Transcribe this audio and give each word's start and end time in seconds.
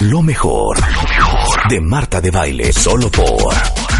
Lo 0.00 0.22
mejor, 0.22 0.78
lo 0.78 1.02
mejor 1.02 1.68
de 1.68 1.80
Marta 1.80 2.20
de 2.20 2.30
Baile, 2.30 2.72
solo 2.72 3.10
por 3.10 3.54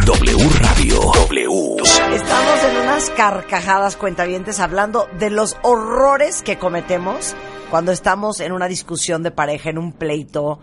W 0.05 0.49
Radio. 0.59 1.01
W. 1.01 1.83
Estamos 2.15 2.65
en 2.65 2.77
unas 2.83 3.11
carcajadas 3.11 3.97
cuentavientes 3.97 4.61
hablando 4.61 5.09
de 5.19 5.31
los 5.31 5.57
horrores 5.63 6.43
que 6.43 6.59
cometemos 6.59 7.35
cuando 7.71 7.93
estamos 7.93 8.41
en 8.41 8.53
una 8.53 8.69
discusión 8.69 9.23
de 9.23 9.31
pareja, 9.31 9.71
en 9.71 9.79
un 9.79 9.93
pleito, 9.93 10.61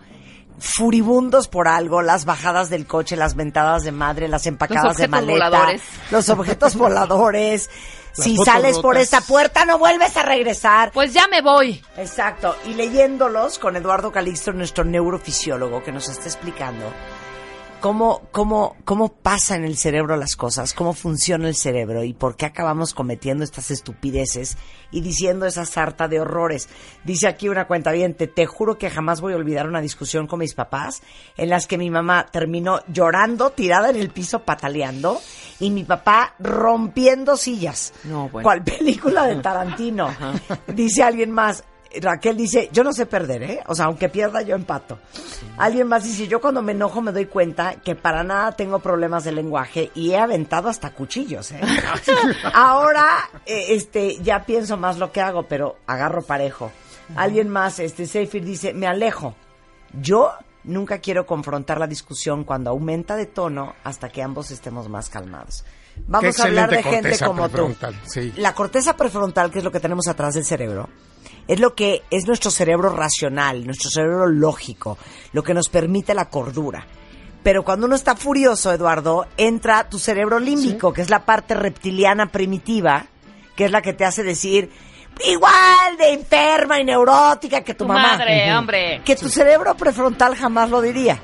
furibundos 0.58 1.48
por 1.48 1.68
algo, 1.68 2.02
las 2.02 2.24
bajadas 2.24 2.70
del 2.70 2.86
coche, 2.86 3.16
las 3.16 3.34
ventadas 3.34 3.82
de 3.82 3.92
madre, 3.92 4.28
las 4.28 4.46
empacadas 4.46 4.82
de 4.96 5.04
objetos 5.04 5.10
maleta, 5.10 5.32
voladores. 5.32 5.82
los 6.10 6.28
objetos 6.28 6.76
voladores. 6.76 7.70
Si 8.12 8.36
sales 8.36 8.78
por 8.78 8.96
esta 8.96 9.20
puerta 9.20 9.64
no 9.64 9.78
vuelves 9.78 10.16
a 10.16 10.22
regresar. 10.22 10.92
Pues 10.92 11.12
ya 11.12 11.28
me 11.28 11.42
voy. 11.42 11.82
Exacto. 11.96 12.56
Y 12.66 12.74
leyéndolos 12.74 13.58
con 13.58 13.76
Eduardo 13.76 14.12
Calixto, 14.12 14.52
nuestro 14.52 14.84
neurofisiólogo, 14.84 15.82
que 15.82 15.92
nos 15.92 16.08
está 16.08 16.24
explicando 16.24 16.92
cómo, 17.80 18.22
cómo, 18.30 18.76
cómo 18.84 19.08
pasa 19.08 19.56
en 19.56 19.64
el 19.64 19.76
cerebro 19.76 20.16
las 20.16 20.36
cosas, 20.36 20.74
cómo 20.74 20.92
funciona 20.92 21.48
el 21.48 21.54
cerebro 21.54 22.04
y 22.04 22.12
por 22.12 22.36
qué 22.36 22.46
acabamos 22.46 22.94
cometiendo 22.94 23.44
estas 23.44 23.70
estupideces 23.70 24.56
y 24.90 25.00
diciendo 25.00 25.46
esa 25.46 25.64
sarta 25.64 26.06
de 26.08 26.20
horrores. 26.20 26.68
Dice 27.04 27.26
aquí 27.26 27.48
una 27.48 27.66
cuenta 27.66 27.92
bien, 27.92 28.14
te 28.14 28.46
juro 28.46 28.78
que 28.78 28.90
jamás 28.90 29.20
voy 29.20 29.32
a 29.32 29.36
olvidar 29.36 29.66
una 29.66 29.80
discusión 29.80 30.26
con 30.26 30.38
mis 30.40 30.54
papás 30.54 31.02
en 31.36 31.48
las 31.48 31.66
que 31.66 31.78
mi 31.78 31.90
mamá 31.90 32.26
terminó 32.30 32.80
llorando, 32.88 33.50
tirada 33.50 33.90
en 33.90 33.96
el 33.96 34.10
piso, 34.10 34.40
pataleando, 34.40 35.20
y 35.58 35.70
mi 35.70 35.84
papá 35.84 36.34
rompiendo 36.38 37.36
sillas. 37.36 37.92
No, 38.04 38.28
bueno. 38.28 38.44
¿Cuál 38.44 38.62
película 38.62 39.26
de 39.26 39.36
Tarantino? 39.42 40.14
Dice 40.68 41.02
alguien 41.02 41.30
más. 41.30 41.64
Raquel 42.00 42.36
dice, 42.36 42.68
yo 42.72 42.84
no 42.84 42.92
sé 42.92 43.06
perder, 43.06 43.42
¿eh? 43.42 43.60
O 43.66 43.74
sea, 43.74 43.86
aunque 43.86 44.08
pierda, 44.08 44.42
yo 44.42 44.54
empato. 44.54 44.98
Alguien 45.58 45.88
más 45.88 46.04
dice, 46.04 46.28
yo 46.28 46.40
cuando 46.40 46.62
me 46.62 46.72
enojo 46.72 47.02
me 47.02 47.12
doy 47.12 47.26
cuenta 47.26 47.76
que 47.76 47.96
para 47.96 48.22
nada 48.22 48.52
tengo 48.52 48.78
problemas 48.78 49.24
de 49.24 49.32
lenguaje 49.32 49.90
y 49.94 50.12
he 50.12 50.18
aventado 50.18 50.68
hasta 50.68 50.90
cuchillos, 50.92 51.50
¿eh? 51.52 51.60
Ahora, 52.54 53.28
eh, 53.44 53.66
este, 53.70 54.18
ya 54.22 54.44
pienso 54.44 54.76
más 54.76 54.98
lo 54.98 55.10
que 55.10 55.20
hago, 55.20 55.44
pero 55.44 55.78
agarro 55.86 56.22
parejo. 56.22 56.70
Alguien 57.16 57.48
más, 57.48 57.80
este, 57.80 58.06
Seifir 58.06 58.44
dice, 58.44 58.72
me 58.72 58.86
alejo. 58.86 59.34
Yo 59.92 60.32
nunca 60.62 60.98
quiero 60.98 61.26
confrontar 61.26 61.80
la 61.80 61.88
discusión 61.88 62.44
cuando 62.44 62.70
aumenta 62.70 63.16
de 63.16 63.26
tono 63.26 63.74
hasta 63.82 64.10
que 64.10 64.22
ambos 64.22 64.52
estemos 64.52 64.88
más 64.88 65.08
calmados. 65.08 65.64
Vamos 66.06 66.38
a 66.38 66.44
hablar 66.44 66.70
de 66.70 66.82
gente 66.82 67.18
como 67.18 67.48
tú. 67.48 67.74
sí. 68.04 68.32
La 68.36 68.54
corteza 68.54 68.96
prefrontal, 68.96 69.50
que 69.50 69.58
es 69.58 69.64
lo 69.64 69.72
que 69.72 69.80
tenemos 69.80 70.06
atrás 70.08 70.34
del 70.34 70.44
cerebro, 70.44 70.88
es 71.50 71.58
lo 71.58 71.74
que 71.74 72.02
es 72.10 72.26
nuestro 72.26 72.50
cerebro 72.50 72.90
racional, 72.90 73.66
nuestro 73.66 73.90
cerebro 73.90 74.26
lógico, 74.28 74.96
lo 75.32 75.42
que 75.42 75.52
nos 75.52 75.68
permite 75.68 76.14
la 76.14 76.28
cordura. 76.30 76.86
Pero 77.42 77.64
cuando 77.64 77.86
uno 77.86 77.96
está 77.96 78.14
furioso, 78.14 78.72
Eduardo, 78.72 79.26
entra 79.36 79.88
tu 79.88 79.98
cerebro 79.98 80.38
límbico, 80.38 80.92
que 80.92 81.02
es 81.02 81.10
la 81.10 81.24
parte 81.24 81.54
reptiliana 81.54 82.26
primitiva, 82.30 83.06
que 83.56 83.64
es 83.64 83.70
la 83.72 83.82
que 83.82 83.94
te 83.94 84.04
hace 84.04 84.22
decir 84.22 84.70
igual 85.26 85.96
de 85.98 86.12
enferma 86.12 86.78
y 86.80 86.84
neurótica 86.84 87.62
que 87.62 87.74
tu, 87.74 87.84
Tu 87.84 87.88
mamá. 87.88 88.16
madre, 88.16 88.54
hombre. 88.54 89.02
Que 89.04 89.16
tu 89.16 89.28
cerebro 89.28 89.74
prefrontal 89.74 90.36
jamás 90.36 90.70
lo 90.70 90.80
diría. 90.80 91.18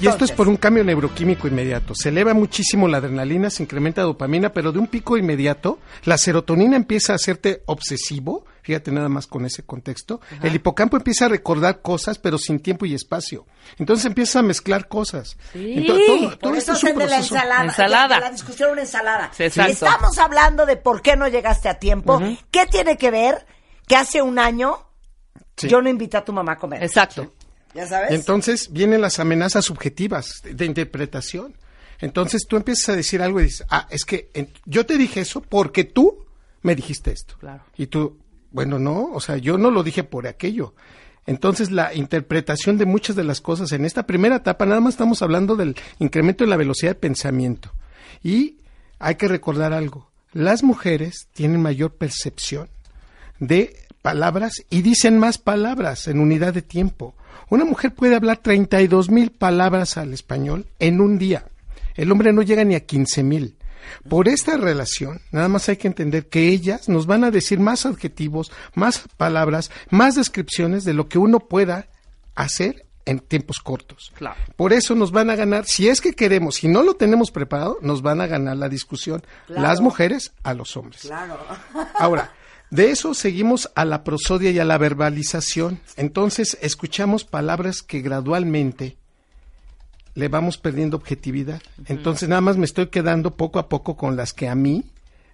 Y 0.00 0.06
esto 0.06 0.24
es 0.26 0.32
por 0.32 0.46
un 0.46 0.56
cambio 0.56 0.84
neuroquímico 0.84 1.48
inmediato. 1.48 1.94
Se 1.94 2.10
eleva 2.10 2.34
muchísimo 2.34 2.86
la 2.86 2.98
adrenalina, 2.98 3.48
se 3.48 3.62
incrementa 3.62 4.02
dopamina, 4.02 4.50
pero 4.52 4.72
de 4.72 4.78
un 4.78 4.88
pico 4.88 5.16
inmediato, 5.16 5.78
la 6.04 6.18
serotonina 6.18 6.76
empieza 6.76 7.12
a 7.12 7.16
hacerte 7.16 7.62
obsesivo. 7.66 8.44
Fíjate 8.64 8.90
nada 8.90 9.08
más 9.08 9.26
con 9.26 9.44
ese 9.44 9.62
contexto. 9.62 10.20
El 10.42 10.54
hipocampo 10.54 10.96
empieza 10.96 11.26
a 11.26 11.28
recordar 11.28 11.82
cosas, 11.82 12.18
pero 12.18 12.38
sin 12.38 12.58
tiempo 12.60 12.86
y 12.86 12.94
espacio. 12.94 13.46
Entonces 13.78 14.06
empieza 14.06 14.38
a 14.38 14.42
mezclar 14.42 14.88
cosas. 14.88 15.36
Sí. 15.52 15.74
Entonces, 15.76 16.06
todo, 16.06 16.28
todo 16.30 16.38
Por 16.50 16.56
esto 16.58 16.72
eso 16.72 16.72
es 16.72 16.82
un 16.82 16.88
hacen 16.88 16.98
de 16.98 17.04
la 17.04 17.16
proceso. 17.16 17.34
ensalada. 17.36 17.64
Ensalada. 17.64 18.14
de 18.16 18.20
la 18.22 18.30
discusión 18.30 18.72
una 18.72 18.80
ensalada. 18.80 19.30
Sí. 19.34 19.44
Estamos 19.44 20.16
hablando 20.18 20.64
de 20.66 20.76
por 20.78 21.02
qué 21.02 21.14
no 21.14 21.28
llegaste 21.28 21.68
a 21.68 21.78
tiempo. 21.78 22.20
¿Qué 22.50 22.66
tiene 22.66 22.96
que 22.96 23.10
ver 23.10 23.46
que 23.86 23.96
hace 23.96 24.22
un 24.22 24.38
año 24.38 24.78
Sí. 25.56 25.68
yo 25.68 25.80
no 25.82 25.88
invité 25.90 26.16
a 26.16 26.24
tu 26.24 26.32
mamá 26.32 26.52
a 26.52 26.58
comer? 26.58 26.82
Exacto. 26.82 27.32
¿Ya 27.74 27.86
sabes? 27.86 28.12
Entonces 28.12 28.72
vienen 28.72 29.00
las 29.02 29.18
amenazas 29.18 29.66
subjetivas 29.66 30.40
de, 30.42 30.54
de 30.54 30.64
interpretación. 30.64 31.54
Entonces 32.00 32.46
tú 32.48 32.56
empiezas 32.56 32.88
a 32.88 32.96
decir 32.96 33.20
algo 33.20 33.40
y 33.40 33.44
dices, 33.44 33.66
ah, 33.68 33.86
es 33.90 34.04
que 34.06 34.30
en- 34.32 34.52
yo 34.64 34.86
te 34.86 34.96
dije 34.96 35.20
eso 35.20 35.42
porque 35.42 35.84
tú 35.84 36.24
me 36.62 36.74
dijiste 36.74 37.12
esto. 37.12 37.34
Claro. 37.38 37.62
Y 37.76 37.88
tú, 37.88 38.18
bueno, 38.54 38.78
no, 38.78 39.10
o 39.12 39.20
sea, 39.20 39.36
yo 39.36 39.58
no 39.58 39.72
lo 39.72 39.82
dije 39.82 40.04
por 40.04 40.28
aquello. 40.28 40.74
Entonces 41.26 41.72
la 41.72 41.92
interpretación 41.92 42.78
de 42.78 42.86
muchas 42.86 43.16
de 43.16 43.24
las 43.24 43.40
cosas 43.40 43.72
en 43.72 43.84
esta 43.84 44.06
primera 44.06 44.36
etapa, 44.36 44.64
nada 44.64 44.80
más 44.80 44.94
estamos 44.94 45.22
hablando 45.22 45.56
del 45.56 45.74
incremento 45.98 46.44
de 46.44 46.50
la 46.50 46.56
velocidad 46.56 46.92
de 46.92 47.00
pensamiento. 47.00 47.72
Y 48.22 48.58
hay 49.00 49.16
que 49.16 49.26
recordar 49.26 49.72
algo, 49.72 50.08
las 50.32 50.62
mujeres 50.62 51.26
tienen 51.32 51.62
mayor 51.62 51.94
percepción 51.94 52.68
de 53.40 53.76
palabras 54.02 54.62
y 54.70 54.82
dicen 54.82 55.18
más 55.18 55.38
palabras 55.38 56.06
en 56.06 56.20
unidad 56.20 56.54
de 56.54 56.62
tiempo. 56.62 57.16
Una 57.50 57.64
mujer 57.64 57.92
puede 57.92 58.14
hablar 58.14 58.36
32 58.36 59.10
mil 59.10 59.32
palabras 59.32 59.96
al 59.96 60.12
español 60.12 60.66
en 60.78 61.00
un 61.00 61.18
día. 61.18 61.46
El 61.96 62.12
hombre 62.12 62.32
no 62.32 62.42
llega 62.42 62.62
ni 62.62 62.76
a 62.76 62.86
15 62.86 63.24
mil. 63.24 63.56
Por 64.08 64.28
esta 64.28 64.56
relación, 64.56 65.20
nada 65.30 65.48
más 65.48 65.68
hay 65.68 65.76
que 65.76 65.88
entender 65.88 66.28
que 66.28 66.48
ellas 66.48 66.88
nos 66.88 67.06
van 67.06 67.24
a 67.24 67.30
decir 67.30 67.60
más 67.60 67.86
adjetivos, 67.86 68.52
más 68.74 69.04
palabras, 69.16 69.70
más 69.90 70.14
descripciones 70.14 70.84
de 70.84 70.94
lo 70.94 71.08
que 71.08 71.18
uno 71.18 71.40
pueda 71.40 71.88
hacer 72.34 72.86
en 73.06 73.20
tiempos 73.20 73.58
cortos. 73.58 74.12
Claro. 74.14 74.36
Por 74.56 74.72
eso 74.72 74.94
nos 74.94 75.12
van 75.12 75.30
a 75.30 75.36
ganar, 75.36 75.66
si 75.66 75.88
es 75.88 76.00
que 76.00 76.12
queremos, 76.12 76.56
si 76.56 76.68
no 76.68 76.82
lo 76.82 76.94
tenemos 76.94 77.30
preparado, 77.30 77.78
nos 77.82 78.02
van 78.02 78.20
a 78.20 78.26
ganar 78.26 78.56
la 78.56 78.68
discusión 78.68 79.22
las 79.48 79.80
mujeres 79.80 80.32
a 80.42 80.54
los 80.54 80.76
hombres. 80.76 81.02
Claro. 81.02 81.38
Ahora, 81.98 82.32
de 82.70 82.90
eso 82.90 83.14
seguimos 83.14 83.70
a 83.74 83.84
la 83.84 84.04
prosodia 84.04 84.50
y 84.50 84.58
a 84.58 84.64
la 84.64 84.78
verbalización. 84.78 85.80
Entonces, 85.96 86.58
escuchamos 86.60 87.24
palabras 87.24 87.82
que 87.82 88.00
gradualmente 88.00 88.96
le 90.14 90.28
vamos 90.28 90.58
perdiendo 90.58 90.96
objetividad. 90.96 91.60
Entonces, 91.86 92.28
nada 92.28 92.40
más 92.40 92.56
me 92.56 92.64
estoy 92.64 92.86
quedando 92.88 93.36
poco 93.36 93.58
a 93.58 93.68
poco 93.68 93.96
con 93.96 94.16
las 94.16 94.32
que 94.32 94.48
a 94.48 94.54
mí 94.54 94.84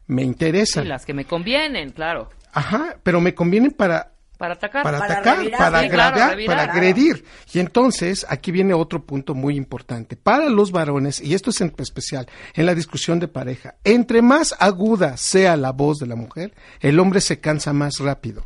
me 0.06 0.22
Sí, 0.22 0.26
interesan. 0.28 0.88
las 0.88 1.04
que 1.06 1.14
me 1.14 1.24
convienen, 1.24 1.90
claro. 1.90 2.30
Ajá, 2.52 2.96
pero 3.02 3.20
me 3.20 3.34
convienen 3.34 3.70
para 3.70 4.12
Para 4.38 4.54
atacar. 4.54 4.82
para, 4.82 4.98
Para 4.98 5.14
atacar, 5.14 5.36
revirar, 5.38 5.58
para 5.58 5.82
sí, 5.82 5.88
claro, 5.90 6.30
revirar, 6.30 6.56
para 6.56 6.64
claro. 6.72 6.78
agredir. 6.80 7.24
Y 7.52 7.58
entonces, 7.60 8.24
aquí 8.28 8.50
viene 8.50 8.72
otro 8.74 9.04
punto 9.04 9.34
muy 9.34 9.54
importante. 9.54 10.16
Para 10.16 10.48
los 10.48 10.72
varones, 10.72 11.20
y 11.20 11.34
esto 11.34 11.50
es 11.50 11.60
en 11.60 11.72
especial 11.78 12.26
en 12.54 12.64
la 12.66 12.74
discusión 12.74 13.20
de 13.20 13.28
pareja, 13.28 13.74
entre 13.84 14.22
más 14.22 14.56
aguda 14.58 15.16
sea 15.18 15.56
la 15.58 15.72
voz 15.72 15.98
de 15.98 16.06
la 16.06 16.16
mujer, 16.16 16.54
el 16.80 16.98
hombre 16.98 17.20
se 17.20 17.38
cansa 17.38 17.72
más 17.74 17.98
rápido. 17.98 18.44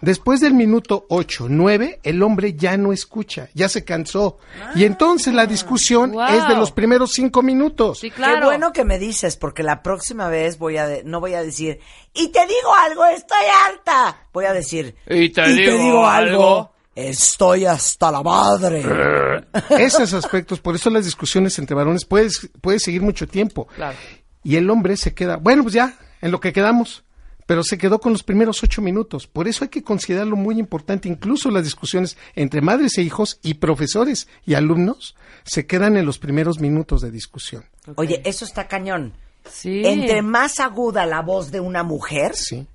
Después 0.00 0.40
del 0.40 0.54
minuto 0.54 1.04
8, 1.10 1.46
9, 1.50 2.00
el 2.02 2.22
hombre 2.22 2.54
ya 2.54 2.76
no 2.76 2.92
escucha, 2.92 3.48
ya 3.54 3.68
se 3.68 3.84
cansó. 3.84 4.38
y 4.74 4.84
entonces 4.84 5.34
la 5.34 5.46
discusión 5.46 6.12
Wow. 6.12 6.24
es 6.28 6.48
de 6.48 6.54
los 6.56 6.72
primeros 6.72 7.12
cinco 7.12 7.42
minutos. 7.42 7.98
Sí, 8.00 8.10
claro. 8.10 8.38
Qué 8.40 8.44
bueno 8.46 8.72
que 8.72 8.84
me 8.84 8.98
dices, 8.98 9.36
porque 9.36 9.62
la 9.62 9.82
próxima 9.82 10.28
vez 10.28 10.58
voy 10.58 10.76
a 10.78 10.86
de- 10.86 11.04
no 11.04 11.20
voy 11.20 11.34
a 11.34 11.42
decir, 11.42 11.80
y 12.14 12.28
te 12.28 12.40
digo 12.46 12.74
algo, 12.74 13.04
estoy 13.06 13.44
harta. 13.66 14.26
Voy 14.32 14.46
a 14.46 14.52
decir, 14.52 14.94
Y 15.08 15.28
te 15.30 15.48
digo 15.52 16.06
algo, 16.06 16.72
estoy 16.94 17.66
hasta 17.66 18.10
la 18.10 18.22
madre. 18.22 18.82
Esos 19.70 20.12
aspectos, 20.14 20.60
por 20.60 20.74
eso 20.74 20.88
las 20.90 21.04
discusiones 21.04 21.58
entre 21.58 21.74
varones 21.76 22.04
puedes, 22.04 22.48
puede 22.60 22.78
seguir 22.78 23.02
mucho 23.02 23.26
tiempo. 23.28 23.66
Claro. 23.76 23.96
Y 24.42 24.56
el 24.56 24.70
hombre 24.70 24.96
se 24.96 25.12
queda, 25.14 25.36
bueno, 25.36 25.62
pues 25.62 25.74
ya, 25.74 25.94
en 26.22 26.30
lo 26.30 26.40
que 26.40 26.52
quedamos. 26.52 27.04
Pero 27.50 27.64
se 27.64 27.78
quedó 27.78 28.00
con 28.00 28.12
los 28.12 28.22
primeros 28.22 28.62
ocho 28.62 28.80
minutos. 28.80 29.26
Por 29.26 29.48
eso 29.48 29.64
hay 29.64 29.70
que 29.70 29.82
considerarlo 29.82 30.36
muy 30.36 30.60
importante. 30.60 31.08
Incluso 31.08 31.50
las 31.50 31.64
discusiones 31.64 32.16
entre 32.36 32.60
madres 32.60 32.96
e 32.96 33.02
hijos 33.02 33.40
y 33.42 33.54
profesores 33.54 34.28
y 34.46 34.54
alumnos 34.54 35.16
se 35.42 35.66
quedan 35.66 35.96
en 35.96 36.06
los 36.06 36.20
primeros 36.20 36.60
minutos 36.60 37.00
de 37.00 37.10
discusión. 37.10 37.64
Oye, 37.96 38.22
eso 38.24 38.44
está 38.44 38.68
cañón. 38.68 39.14
Sí. 39.50 39.82
Entre 39.84 40.22
más 40.22 40.60
aguda 40.60 41.06
la 41.06 41.22
voz 41.22 41.50
de 41.50 41.58
una 41.58 41.82
mujer, 41.82 42.36
Sí. 42.36 42.68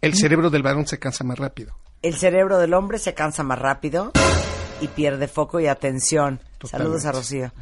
El 0.00 0.14
cerebro 0.16 0.50
del 0.50 0.64
varón 0.64 0.88
se 0.88 0.98
cansa 0.98 1.22
más 1.22 1.38
rápido. 1.38 1.76
el 2.02 2.16
cerebro 2.16 2.58
del 2.58 2.74
hombre 2.74 2.98
se 2.98 3.14
cansa 3.14 3.44
más 3.44 3.60
rápido. 3.60 4.10
y 4.80 4.88
pierde 4.88 5.26
foco 5.28 5.58
y 5.60 5.68
atención. 5.68 6.40
Saludos 6.64 7.06
a 7.06 7.12
Rocío. 7.12 7.52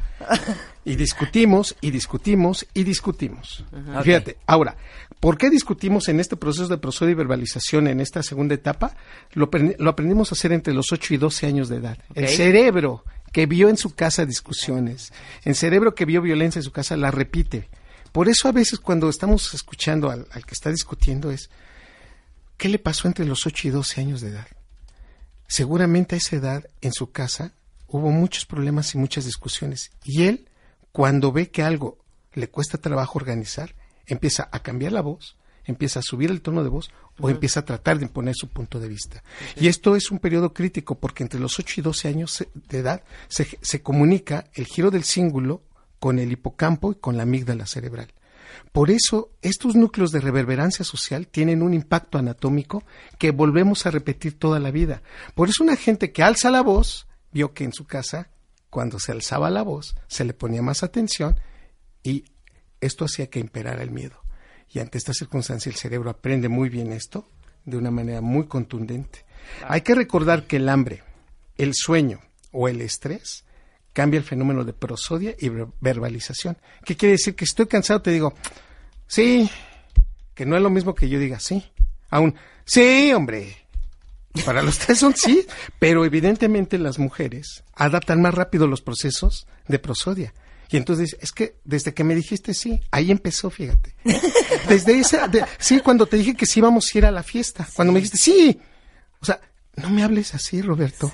Y 0.83 0.95
discutimos, 0.95 1.75
y 1.79 1.91
discutimos, 1.91 2.65
y 2.73 2.83
discutimos. 2.83 3.63
Fíjate, 4.03 4.37
ahora, 4.47 4.75
¿por 5.25 5.37
qué 5.39 5.49
discutimos 5.49 6.07
en 6.07 6.19
este 6.19 6.35
proceso 6.37 6.67
de 6.67 6.77
prosodia 6.77 7.11
y 7.13 7.15
verbalización 7.15 7.87
en 7.87 7.99
esta 7.99 8.21
segunda 8.21 8.53
etapa? 8.53 8.95
Lo, 9.33 9.49
aprend- 9.49 9.75
lo 9.79 9.89
aprendimos 9.89 10.31
a 10.31 10.35
hacer 10.35 10.51
entre 10.51 10.73
los 10.75 10.91
8 10.91 11.15
y 11.15 11.17
12 11.17 11.47
años 11.47 11.67
de 11.67 11.77
edad. 11.77 11.97
El 12.13 12.27
cerebro 12.27 13.03
que 13.31 13.47
vio 13.47 13.69
en 13.69 13.77
su 13.77 13.95
casa 13.95 14.25
discusiones, 14.27 15.11
el 15.43 15.55
cerebro 15.55 15.95
que 15.95 16.05
vio 16.05 16.21
violencia 16.21 16.59
en 16.59 16.63
su 16.63 16.71
casa, 16.71 16.95
la 16.95 17.09
repite. 17.09 17.69
Por 18.11 18.29
eso 18.29 18.47
a 18.47 18.51
veces 18.51 18.77
cuando 18.79 19.09
estamos 19.09 19.51
escuchando 19.55 20.11
al, 20.11 20.27
al 20.31 20.45
que 20.45 20.53
está 20.53 20.69
discutiendo 20.69 21.31
es, 21.31 21.49
¿qué 22.57 22.69
le 22.69 22.77
pasó 22.77 23.07
entre 23.07 23.25
los 23.25 23.47
8 23.47 23.67
y 23.69 23.71
12 23.71 24.01
años 24.01 24.21
de 24.21 24.29
edad? 24.29 24.47
Seguramente 25.47 26.13
a 26.15 26.17
esa 26.19 26.35
edad 26.35 26.65
en 26.81 26.93
su 26.93 27.11
casa 27.11 27.51
hubo 27.87 28.11
muchos 28.11 28.45
problemas 28.45 28.93
y 28.93 28.99
muchas 28.99 29.25
discusiones. 29.25 29.89
Y 30.03 30.23
él, 30.25 30.47
cuando 30.91 31.31
ve 31.31 31.49
que 31.49 31.63
algo 31.63 31.97
le 32.33 32.47
cuesta 32.47 32.77
trabajo 32.77 33.17
organizar, 33.19 33.73
empieza 34.07 34.49
a 34.51 34.59
cambiar 34.59 34.91
la 34.91 35.01
voz, 35.01 35.37
empieza 35.65 35.99
a 35.99 36.03
subir 36.03 36.29
el 36.29 36.41
tono 36.41 36.63
de 36.63 36.69
voz 36.69 36.91
o 37.19 37.29
empieza 37.29 37.61
a 37.61 37.65
tratar 37.65 37.97
de 37.97 38.05
imponer 38.05 38.35
su 38.35 38.49
punto 38.49 38.79
de 38.79 38.87
vista. 38.87 39.23
Y 39.55 39.67
esto 39.67 39.95
es 39.95 40.11
un 40.11 40.19
periodo 40.19 40.53
crítico 40.53 40.95
porque 40.95 41.23
entre 41.23 41.39
los 41.39 41.57
8 41.59 41.75
y 41.77 41.83
12 41.83 42.07
años 42.07 42.45
de 42.53 42.77
edad 42.77 43.03
se, 43.27 43.47
se 43.61 43.81
comunica 43.81 44.45
el 44.53 44.65
giro 44.65 44.91
del 44.91 45.03
cíngulo 45.03 45.63
con 45.99 46.19
el 46.19 46.31
hipocampo 46.31 46.91
y 46.91 46.95
con 46.95 47.17
la 47.17 47.23
amígdala 47.23 47.65
cerebral. 47.65 48.13
Por 48.71 48.91
eso, 48.91 49.31
estos 49.41 49.75
núcleos 49.75 50.11
de 50.11 50.19
reverberancia 50.19 50.85
social 50.85 51.27
tienen 51.27 51.61
un 51.61 51.73
impacto 51.73 52.17
anatómico 52.17 52.83
que 53.17 53.31
volvemos 53.31 53.85
a 53.85 53.91
repetir 53.91 54.37
toda 54.37 54.59
la 54.59 54.71
vida. 54.71 55.01
Por 55.33 55.49
eso 55.49 55.63
una 55.63 55.75
gente 55.75 56.11
que 56.11 56.23
alza 56.23 56.51
la 56.51 56.61
voz 56.61 57.07
vio 57.31 57.53
que 57.53 57.63
en 57.63 57.73
su 57.73 57.85
casa, 57.85 58.29
cuando 58.69 58.99
se 58.99 59.11
alzaba 59.11 59.49
la 59.49 59.63
voz, 59.63 59.95
se 60.07 60.25
le 60.25 60.33
ponía 60.33 60.61
más 60.61 60.83
atención 60.83 61.35
y 62.03 62.25
esto 62.85 63.05
hacía 63.05 63.27
que 63.27 63.39
imperara 63.39 63.83
el 63.83 63.91
miedo. 63.91 64.19
Y 64.71 64.79
ante 64.79 64.97
esta 64.97 65.13
circunstancia 65.13 65.69
el 65.69 65.75
cerebro 65.75 66.09
aprende 66.09 66.49
muy 66.49 66.69
bien 66.69 66.91
esto 66.91 67.27
de 67.65 67.77
una 67.77 67.91
manera 67.91 68.21
muy 68.21 68.45
contundente. 68.47 69.25
Hay 69.67 69.81
que 69.81 69.95
recordar 69.95 70.47
que 70.47 70.57
el 70.57 70.69
hambre, 70.69 71.03
el 71.57 71.73
sueño 71.73 72.19
o 72.51 72.67
el 72.67 72.81
estrés 72.81 73.45
cambia 73.93 74.17
el 74.17 74.23
fenómeno 74.23 74.63
de 74.63 74.73
prosodia 74.73 75.35
y 75.39 75.49
ver- 75.49 75.67
verbalización. 75.79 76.57
¿Qué 76.83 76.97
quiere 76.97 77.13
decir? 77.13 77.35
Que 77.35 77.45
estoy 77.45 77.67
cansado, 77.67 78.01
te 78.01 78.11
digo, 78.11 78.33
sí, 79.07 79.49
que 80.33 80.45
no 80.45 80.55
es 80.57 80.61
lo 80.61 80.69
mismo 80.69 80.93
que 80.95 81.07
yo 81.07 81.19
diga 81.19 81.39
sí. 81.39 81.63
Aún, 82.09 82.35
sí, 82.65 83.13
hombre. 83.13 83.55
Para 84.45 84.61
los 84.61 84.77
tres 84.79 84.99
son 84.99 85.15
sí, 85.15 85.47
pero 85.79 86.03
evidentemente 86.03 86.77
las 86.77 86.99
mujeres 86.99 87.63
adaptan 87.73 88.21
más 88.21 88.33
rápido 88.33 88.67
los 88.67 88.81
procesos 88.81 89.47
de 89.69 89.79
prosodia. 89.79 90.33
Y 90.69 90.77
entonces, 90.77 91.15
es 91.21 91.31
que 91.31 91.57
desde 91.63 91.93
que 91.93 92.03
me 92.03 92.15
dijiste 92.15 92.53
sí, 92.53 92.81
ahí 92.91 93.11
empezó, 93.11 93.49
fíjate. 93.49 93.95
Desde 94.67 94.99
esa, 94.99 95.27
de- 95.27 95.45
sí, 95.59 95.79
cuando 95.79 96.05
te 96.05 96.17
dije 96.17 96.35
que 96.35 96.45
sí 96.45 96.59
íbamos 96.59 96.89
a 96.93 96.97
ir 96.97 97.05
a 97.05 97.11
la 97.11 97.23
fiesta, 97.23 97.67
cuando 97.75 97.91
me 97.93 97.99
dijiste 97.99 98.17
sí. 98.17 98.59
O 99.21 99.25
sea, 99.25 99.39
no 99.77 99.89
me 99.89 100.03
hables 100.03 100.33
así, 100.33 100.61
Roberto. 100.61 101.11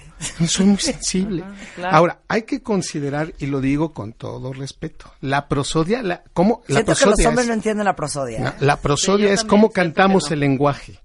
Soy 0.48 0.66
muy 0.68 0.78
sensible. 0.80 1.44
claro. 1.76 1.96
Ahora, 1.98 2.20
hay 2.28 2.44
que 2.44 2.62
considerar, 2.62 3.34
y 3.40 3.48
lo 3.48 3.60
digo 3.62 3.94
con 3.94 4.14
todo 4.14 4.54
respeto, 4.54 5.12
la 5.22 5.48
prosodia, 5.48 6.02
la, 6.04 6.24
¿cómo? 6.34 6.62
La 6.68 6.76
Siento 6.76 6.86
que 6.86 6.90
los 6.92 7.00
prosodia 7.02 7.30
hombres 7.30 7.44
es- 7.46 7.48
no 7.50 7.54
entienden 7.56 7.86
la 7.86 7.96
prosodia. 7.96 8.40
no, 8.40 8.50
¿eh? 8.50 8.54
la 8.60 8.78
prosodia 8.80 9.28
Sí, 9.30 9.34
es 9.34 9.44
cómo 9.44 9.72
cantamos 9.72 10.30
no. 10.30 10.34
el 10.34 10.40
lenguaje. 10.42 11.00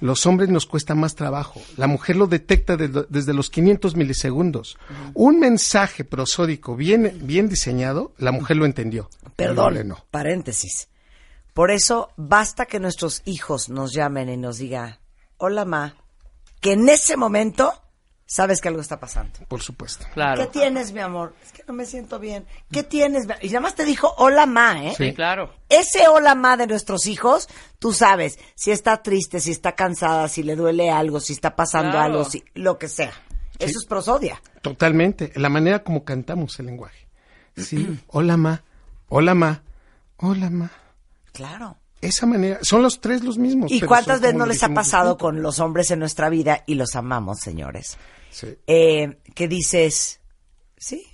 Los 0.00 0.26
hombres 0.26 0.48
nos 0.50 0.66
cuesta 0.66 0.94
más 0.94 1.14
trabajo. 1.14 1.60
La 1.76 1.86
mujer 1.86 2.16
lo 2.16 2.26
detecta 2.26 2.76
de- 2.76 3.06
desde 3.08 3.32
los 3.34 3.50
500 3.50 3.96
milisegundos. 3.96 4.76
Un 5.14 5.40
mensaje 5.40 6.04
prosódico 6.04 6.76
bien, 6.76 7.20
bien 7.22 7.48
diseñado, 7.48 8.12
la 8.18 8.32
mujer 8.32 8.56
lo 8.58 8.66
entendió. 8.66 9.08
Perdón, 9.36 9.86
no. 9.88 10.04
paréntesis. 10.10 10.88
Por 11.54 11.70
eso 11.70 12.10
basta 12.16 12.66
que 12.66 12.78
nuestros 12.78 13.22
hijos 13.24 13.68
nos 13.68 13.92
llamen 13.92 14.28
y 14.28 14.36
nos 14.36 14.58
digan, 14.58 14.98
hola 15.38 15.64
ma, 15.64 15.96
que 16.60 16.72
en 16.72 16.88
ese 16.88 17.16
momento 17.16 17.72
sabes 18.26 18.60
que 18.60 18.68
algo 18.68 18.80
está 18.80 19.00
pasando. 19.00 19.38
Por 19.48 19.62
supuesto. 19.62 20.04
Claro. 20.12 20.42
¿Qué 20.42 20.48
tienes, 20.60 20.92
mi 20.92 21.00
amor? 21.00 21.34
Es 21.44 21.52
que 21.52 21.64
no 21.66 21.72
me 21.72 21.86
siento 21.86 22.18
bien. 22.18 22.46
¿Qué 22.70 22.82
tienes? 22.82 23.26
mi- 23.26 23.34
Y 23.42 23.48
nada 23.48 23.60
más 23.60 23.74
te 23.74 23.84
dijo 23.84 24.12
hola 24.18 24.44
ma, 24.44 24.84
¿eh? 24.84 24.94
Sí, 24.96 25.14
claro. 25.14 25.54
Ese 25.68 26.08
hola 26.08 26.34
ma 26.34 26.56
de 26.56 26.66
nuestros 26.66 27.06
hijos, 27.06 27.48
tú 27.78 27.92
sabes 27.92 28.38
si 28.54 28.70
está 28.70 29.02
triste, 29.02 29.40
si 29.40 29.50
está 29.50 29.72
cansada, 29.74 30.28
si 30.28 30.42
le 30.42 30.56
duele 30.56 30.90
algo, 30.90 31.20
si 31.20 31.32
está 31.32 31.56
pasando 31.56 31.92
Claro. 31.92 32.04
algo, 32.18 32.24
si, 32.24 32.44
lo 32.54 32.76
que 32.78 32.88
sea. 32.88 33.12
Eso 33.58 33.78
es 33.78 33.86
prosodia. 33.86 34.40
Totalmente. 34.62 35.32
La 35.36 35.48
manera 35.48 35.82
como 35.82 36.04
cantamos 36.04 36.58
el 36.60 36.66
lenguaje. 36.66 37.08
Sí. 37.56 37.98
Hola, 38.08 38.36
ma. 38.36 38.62
Hola, 39.08 39.34
ma. 39.34 39.62
Hola, 40.18 40.50
ma. 40.50 40.70
Claro. 41.32 41.76
Esa 42.00 42.26
manera. 42.26 42.58
Son 42.62 42.82
los 42.82 43.00
tres 43.00 43.24
los 43.24 43.38
mismos. 43.38 43.70
¿Y 43.72 43.80
pero 43.80 43.88
cuántas 43.88 44.20
veces 44.20 44.36
no 44.36 44.46
les 44.46 44.62
ha 44.62 44.68
pasado 44.68 45.18
con 45.18 45.42
los 45.42 45.58
hombres 45.58 45.90
en 45.90 45.98
nuestra 45.98 46.28
vida 46.28 46.62
y 46.66 46.74
los 46.74 46.94
amamos, 46.94 47.40
señores? 47.40 47.98
Sí. 48.30 48.56
Eh, 48.66 49.18
que 49.34 49.48
dices, 49.48 50.20
sí, 50.76 51.04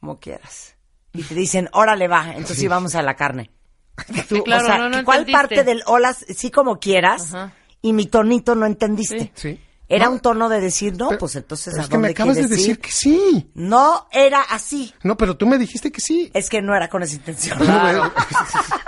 como 0.00 0.18
quieras. 0.18 0.74
Y 1.12 1.22
te 1.22 1.34
dicen, 1.34 1.68
órale 1.72 2.08
va, 2.08 2.30
entonces 2.30 2.58
sí 2.58 2.66
vamos 2.68 2.94
a 2.96 3.02
la 3.02 3.14
carne. 3.14 3.50
Tú, 4.28 4.42
claro, 4.44 4.64
o 4.64 4.66
sea, 4.66 4.78
no, 4.78 4.88
no 4.90 5.04
¿cuál 5.04 5.20
entendiste. 5.20 5.32
parte 5.32 5.64
del 5.64 5.82
hola, 5.86 6.12
sí 6.14 6.50
como 6.50 6.80
quieras, 6.80 7.32
Ajá. 7.34 7.52
y 7.80 7.92
mi 7.92 8.06
tonito 8.06 8.56
no 8.56 8.66
entendiste? 8.66 9.30
Sí. 9.34 9.60
Era 9.86 10.06
No, 10.06 10.12
un 10.12 10.20
tono 10.20 10.48
de 10.48 10.60
decir, 10.60 10.96
no, 10.96 11.08
pero- 11.08 11.18
pues 11.20 11.36
entonces 11.36 11.72
pero 11.74 11.82
¿a 11.82 11.84
es 11.84 11.90
que 11.90 11.98
me 11.98 12.08
dónde 12.08 12.12
acabas 12.12 12.36
de 12.36 12.40
quieres 12.42 12.56
decir 12.58 12.70
ir? 12.70 12.78
que 12.80 12.90
sí. 12.90 13.50
No 13.54 14.06
era 14.10 14.40
así. 14.40 14.94
No, 15.02 15.16
pero 15.16 15.36
tú 15.36 15.46
me 15.46 15.58
dijiste 15.58 15.92
que 15.92 16.00
sí. 16.00 16.30
Es 16.32 16.48
que 16.48 16.62
no 16.62 16.74
era 16.74 16.88
con 16.88 17.02
esa 17.02 17.16
intención. 17.16 17.58
Claro. 17.58 18.10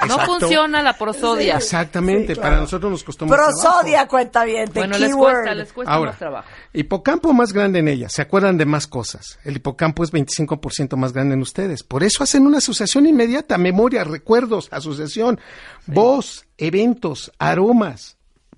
No 0.07 0.21
funciona 0.21 0.83
la 0.83 0.97
prosodia. 0.97 1.57
Exactamente, 1.57 2.29
Sí, 2.29 2.35
claro. 2.35 2.43
para 2.43 2.61
nosotros 2.61 2.93
nos 2.93 3.03
costó 3.03 3.27
más 3.27 3.37
Prosodia, 3.37 4.07
cuenta 4.07 4.45
bien, 4.45 4.71
te 4.71 4.79
Bueno, 4.79 4.97
les 4.99 5.13
cuesta, 5.17 5.53
les 5.53 5.73
cuesta 5.73 5.93
Ahora, 5.93 6.11
más 6.13 6.19
trabajo. 6.21 6.49
hipocampo 6.73 7.33
más 7.33 7.53
grande 7.53 7.81
en 7.81 7.89
ella, 7.89 8.09
se 8.09 8.23
acuerdan 8.23 8.57
de 8.57 8.67
más 8.67 8.87
cosas. 8.87 9.41
El 9.43 9.57
hipocampo 9.57 10.05
es 10.05 10.13
25% 10.13 10.97
más 10.97 11.13
grande 11.13 11.35
en 11.35 11.43
ustedes. 11.43 11.83
Por 11.83 12.05
eso 12.05 12.23
hacen 12.23 12.47
una 12.47 12.59
asociación 12.59 13.07
inmediata, 13.07 13.59
memoria, 13.59 14.05
recuerdos, 14.05 14.69
asociación, 14.71 15.41
voz, 15.87 16.47
eventos, 16.57 17.33
aromas. 17.41 18.16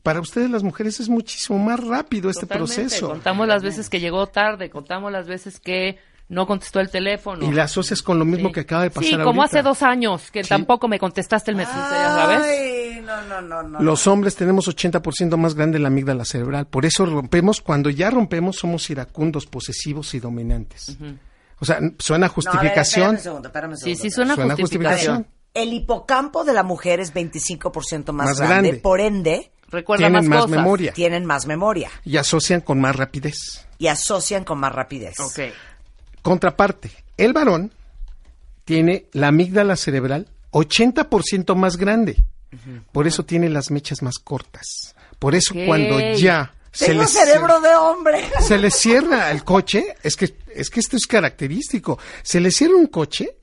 Para 0.08 0.20
ustedes 0.20 0.48
las 0.50 0.62
mujeres 0.62 1.00
es 1.00 1.10
muchísimo 1.10 1.58
más 1.58 1.78
rápido 1.84 2.30
este 2.30 2.46
Totalmente. 2.46 2.74
proceso. 2.82 3.08
Contamos 3.08 3.46
las 3.46 3.62
veces 3.62 3.90
que 3.90 4.00
llegó 4.00 4.26
tarde, 4.28 4.70
contamos 4.70 5.12
las 5.12 5.26
veces 5.26 5.60
que 5.60 5.98
no 6.30 6.46
contestó 6.46 6.80
el 6.80 6.88
teléfono. 6.90 7.44
Y 7.46 7.52
la 7.52 7.64
asocias 7.64 8.00
con 8.02 8.18
lo 8.18 8.24
mismo 8.24 8.48
Sí. 8.48 8.54
que 8.54 8.60
acaba 8.60 8.84
de 8.84 8.90
pasar 8.90 9.04
Sí, 9.04 9.10
como 9.16 9.42
ahorita. 9.42 9.44
hace 9.44 9.62
dos 9.62 9.82
años, 9.82 10.30
que 10.30 10.42
tampoco 10.44 10.88
me 10.88 10.98
contestaste 10.98 11.50
el 11.50 11.58
mensaje, 11.58 11.78
¿sabes? 12.04 12.40
Ay, 12.42 13.00
no, 13.04 13.20
no, 13.24 13.42
no, 13.42 13.62
no. 13.62 13.80
Los 13.80 14.06
hombres 14.06 14.34
tenemos 14.34 14.66
80% 14.66 15.36
más 15.36 15.54
grande 15.54 15.78
la 15.78 15.88
amígdala 15.88 16.24
cerebral. 16.24 16.66
Por 16.66 16.86
eso 16.86 17.04
rompemos, 17.04 17.60
cuando 17.60 17.90
ya 17.90 18.08
rompemos, 18.10 18.56
somos 18.56 18.88
iracundos, 18.88 19.44
posesivos 19.44 20.14
y 20.14 20.20
dominantes. 20.20 20.96
O 21.60 21.66
sea, 21.66 21.80
suena 21.98 22.26
a 22.26 22.28
No, 22.28 22.32
a 22.32 22.34
ver, 22.34 22.34
justificación. 22.34 23.16
espérame 23.16 23.16
un 23.16 23.22
segundo, 23.22 23.48
espérame 23.48 23.70
un 23.72 23.76
Sí, 23.76 23.82
segundo, 23.94 24.00
sí, 24.02 24.06
espérame. 24.08 24.14
suena, 24.28 24.34
Suena 24.36 24.56
justificación. 24.56 25.16
justificación. 25.16 25.38
El 25.54 25.72
hipocampo 25.72 26.44
de 26.44 26.52
la 26.52 26.62
mujer 26.62 27.00
es 27.00 27.12
25% 27.12 28.12
más, 28.12 28.28
Más 28.28 28.38
grande, 28.38 28.68
grande. 28.68 28.80
por 28.80 29.00
ende, 29.00 29.50
Recuerda 29.70 30.06
Tienen 30.06 30.14
más 30.14 30.28
más 30.28 30.44
cosas. 30.44 30.56
memoria. 30.56 30.92
tienen 30.92 31.24
más 31.26 31.46
memoria 31.46 31.90
y 32.04 32.16
asocian 32.16 32.60
con 32.62 32.80
más 32.80 32.96
rapidez. 32.96 33.66
y 33.78 33.86
asocian 33.88 34.44
con 34.44 34.58
más 34.58 34.72
rapidez. 34.72 35.18
Ok. 35.20 35.40
Contraparte, 36.22 36.90
el 37.16 37.32
varón 37.32 37.72
tiene 38.64 39.06
la 39.12 39.28
amígdala 39.28 39.76
cerebral 39.76 40.28
80% 40.52 41.54
más 41.54 41.76
grande. 41.76 42.24
Por 42.92 43.06
eso 43.06 43.24
tiene 43.24 43.48
las 43.50 43.70
mechas 43.70 44.02
más 44.02 44.18
cortas. 44.18 44.94
Por 45.18 45.34
eso 45.34 45.54
cuando 45.66 46.00
ya 46.12 46.54
se 46.72 46.86
Tengo 46.86 47.02
le, 47.02 47.08
cerebro 47.08 47.60
de 47.60 47.74
hombre. 47.74 48.24
se 48.40 48.56
le 48.58 48.70
cierra 48.70 49.30
el 49.30 49.44
coche, 49.44 49.96
es 50.02 50.16
que, 50.16 50.34
es 50.54 50.70
que 50.70 50.80
esto 50.80 50.96
es 50.96 51.06
característico, 51.06 51.98
se 52.22 52.40
le 52.40 52.50
cierra 52.50 52.76
un 52.76 52.86
coche 52.86 53.36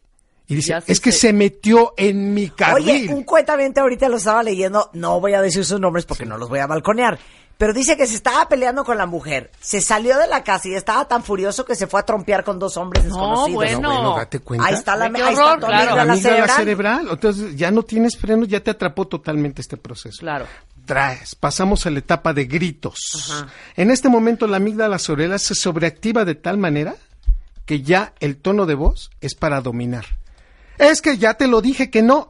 y 0.48 0.56
dice, 0.56 0.70
Ya 0.70 0.82
sí 0.82 0.92
es 0.92 1.00
que 1.00 1.12
se 1.12 1.34
metió 1.34 1.94
en 1.98 2.34
mi 2.34 2.50
carril. 2.50 2.84
Oye, 2.90 3.14
un 3.14 3.24
cuentamiento 3.24 3.82
ahorita 3.82 4.10
lo 4.10 4.18
estaba 4.18 4.44
leyendo, 4.44 4.90
no 4.94 5.20
voy 5.20 5.34
a 5.34 5.42
decir 5.42 5.66
sus 5.66 5.80
nombres 5.80 6.06
porque 6.06 6.26
no 6.26 6.38
los 6.38 6.50
voy 6.50 6.60
a 6.60 6.68
balconear, 6.68 7.18
pero 7.58 7.72
dice 7.74 7.96
que 7.96 8.06
se 8.06 8.16
estaba 8.16 8.48
peleando 8.50 8.84
con 8.84 8.98
la 8.98 9.06
mujer, 9.06 9.50
se 9.62 9.80
salió 9.82 10.18
de 10.18 10.28
la 10.28 10.44
casa 10.44 10.68
y 10.68 10.74
estaba 10.76 11.08
tan 11.08 11.24
furioso 11.24 11.64
que 11.66 11.74
se 11.76 11.88
fue 11.88 12.02
a 12.02 12.04
trompear 12.04 12.44
con 12.44 12.60
dos 12.60 12.76
hombres 12.78 13.06
No, 13.06 13.12
desconocidos. 13.16 13.56
bueno. 13.56 13.80
No, 13.82 13.88
bueno, 13.94 14.16
date 14.18 14.40
cuenta. 14.40 14.66
Ahí 14.68 14.74
está 14.74 14.96
la 14.98 15.10
Qué 15.12 15.24
ahí 15.24 15.34
está 15.34 15.46
horror, 15.54 15.60
claro. 15.66 15.96
la 16.06 16.16
cerebral. 16.18 16.50
cerebral. 16.50 17.08
Entonces 17.12 17.56
ya 17.56 17.72
no 17.72 17.84
tienes 17.84 18.18
freno, 18.18 18.46
ya 18.46 18.60
te 18.60 18.72
atrapó 18.72 19.08
totalmente 19.08 19.62
este 19.62 19.78
proceso. 19.78 20.20
Claro. 20.20 20.46
Traes, 20.86 21.34
pasamos 21.34 21.86
a 21.88 21.90
la 21.90 22.00
etapa 22.00 22.34
de 22.34 22.46
gritos. 22.46 23.30
Ajá. 23.32 23.48
En 23.76 23.90
este 23.90 24.10
momento 24.10 24.46
la 24.48 24.58
amígdala 24.58 25.00
cerebral 25.00 25.40
se 25.40 25.56
sobreactiva 25.56 26.26
de 26.26 26.36
tal 26.36 26.58
manera 26.58 26.96
que 27.66 27.82
ya 27.82 28.14
el 28.20 28.36
tono 28.38 28.66
de 28.68 28.76
voz 28.76 29.10
es 29.22 29.34
para 29.34 29.62
dominar. 29.62 30.06
Es 30.78 31.02
que 31.02 31.18
ya 31.18 31.34
te 31.36 31.48
lo 31.48 31.62
dije 31.62 31.90
que 31.90 32.02
no. 32.02 32.30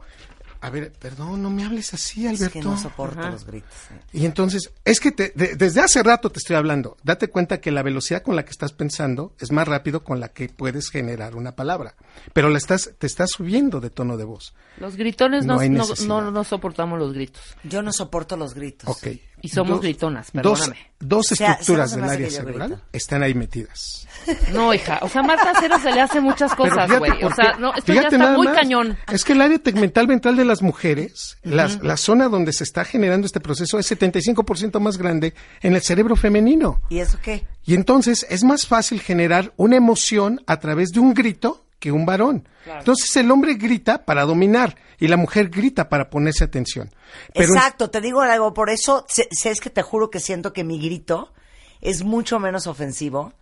a 0.62 0.70
ver, 0.70 0.90
perdón, 0.92 1.42
no 1.42 1.50
me 1.50 1.64
hables 1.64 1.94
así, 1.94 2.26
Es 2.26 2.40
Alberto. 2.40 2.52
que 2.54 2.64
no 2.64 2.76
soporto 2.76 3.20
Ajá. 3.20 3.30
los 3.30 3.44
gritos. 3.46 3.70
Y 4.12 4.24
entonces, 4.26 4.72
es 4.84 4.98
que 4.98 5.12
te- 5.12 5.32
de- 5.36 5.54
desde 5.54 5.80
hace 5.80 6.02
rato 6.02 6.30
te 6.30 6.38
estoy 6.38 6.56
hablando. 6.56 6.96
Date 7.04 7.28
cuenta 7.28 7.60
que 7.60 7.70
la 7.70 7.82
velocidad 7.84 8.22
con 8.22 8.34
la 8.34 8.44
que 8.44 8.50
estás 8.50 8.72
pensando 8.72 9.32
es 9.38 9.52
más 9.52 9.68
rápido 9.68 10.02
con 10.02 10.18
la 10.18 10.28
que 10.30 10.48
puedes 10.48 10.88
generar 10.90 11.36
una 11.36 11.54
palabra. 11.54 11.94
Pero 12.32 12.48
la 12.48 12.58
estás, 12.58 12.90
te 12.98 13.06
estás 13.06 13.30
subiendo 13.30 13.80
de 13.80 13.90
tono 13.90 14.16
de 14.16 14.24
voz. 14.24 14.54
Los 14.78 14.96
gritones 14.96 15.44
no, 15.44 15.54
No 15.54 15.60
hay 15.60 15.68
no, 15.68 15.80
necesidad. 15.82 16.08
no- 16.08 16.30
no 16.32 16.42
soportamos 16.42 16.98
los 16.98 17.12
gritos. 17.12 17.42
Yo 17.62 17.82
no 17.82 17.92
soporto 17.92 18.36
los 18.36 18.54
gritos. 18.54 18.88
Ok. 18.88 19.18
Y 19.42 19.48
somos 19.48 19.80
gritonas, 19.80 20.30
perdóname. 20.30 20.76
Dos, 20.98 21.08
dos 21.28 21.32
O 21.32 21.34
sea, 21.36 21.52
estructuras 21.52 21.94
del 21.94 22.04
área 22.04 22.30
cerebral 22.30 22.68
grito. 22.70 22.82
están 22.92 23.22
ahí 23.22 23.34
metidas. 23.34 24.08
No, 24.52 24.72
hija. 24.74 24.98
O 25.02 25.08
sea, 25.08 25.22
Marta 25.22 25.52
Cero 25.60 25.76
se 25.80 25.92
le 25.92 26.00
hace 26.00 26.20
muchas 26.20 26.54
cosas, 26.54 26.90
güey. 26.98 27.22
O 27.22 27.32
sea, 27.32 27.56
no, 27.58 27.72
esto 27.74 27.92
ya 27.92 28.02
está 28.02 28.32
muy 28.32 28.46
más. 28.46 28.56
cañón. 28.56 28.96
Es 29.12 29.24
que 29.24 29.34
el 29.34 29.40
área 29.42 29.58
tegmental 29.58 30.06
ventral 30.06 30.36
de 30.36 30.44
las 30.46 30.62
mujeres, 30.62 31.36
las- 31.44 31.80
la 31.82 31.96
zona 31.96 32.28
donde 32.28 32.52
se 32.52 32.64
está 32.64 32.84
generando 32.84 33.26
este 33.26 33.40
proceso 33.40 33.78
es 33.78 33.86
75% 33.86 34.80
más 34.80 34.96
grande 34.96 35.34
en 35.60 35.74
el 35.74 35.82
cerebro 35.82 36.16
femenino. 36.16 36.80
¿Y 36.88 36.98
eso 36.98 37.18
qué? 37.22 37.46
Y 37.64 37.74
entonces 37.74 38.26
es 38.30 38.42
más 38.42 38.66
fácil 38.66 39.00
generar 39.00 39.52
una 39.56 39.76
emoción 39.76 40.40
a 40.46 40.58
través 40.60 40.90
de 40.90 41.00
un 41.00 41.14
grito 41.14 41.65
que 41.86 41.92
un 41.92 42.04
varón. 42.06 42.48
Entonces 42.66 43.14
el 43.16 43.30
hombre 43.30 43.54
grita 43.54 44.04
para 44.04 44.24
dominar 44.24 44.76
y 44.98 45.08
la 45.08 45.16
mujer 45.16 45.48
grita 45.50 45.88
para 45.88 46.10
ponerse 46.10 46.44
atención. 46.44 46.90
Pero 47.32 47.54
Exacto, 47.54 47.90
te 47.90 48.00
digo 48.00 48.20
algo, 48.22 48.52
por 48.54 48.70
eso 48.70 49.04
sé, 49.08 49.28
sé, 49.30 49.50
es 49.50 49.60
que 49.60 49.70
te 49.70 49.82
juro 49.82 50.10
que 50.10 50.18
siento 50.20 50.52
que 50.52 50.64
mi 50.64 50.78
grito 50.80 51.32
es 51.80 52.02
mucho 52.02 52.38
menos 52.38 52.66
ofensivo 52.66 53.32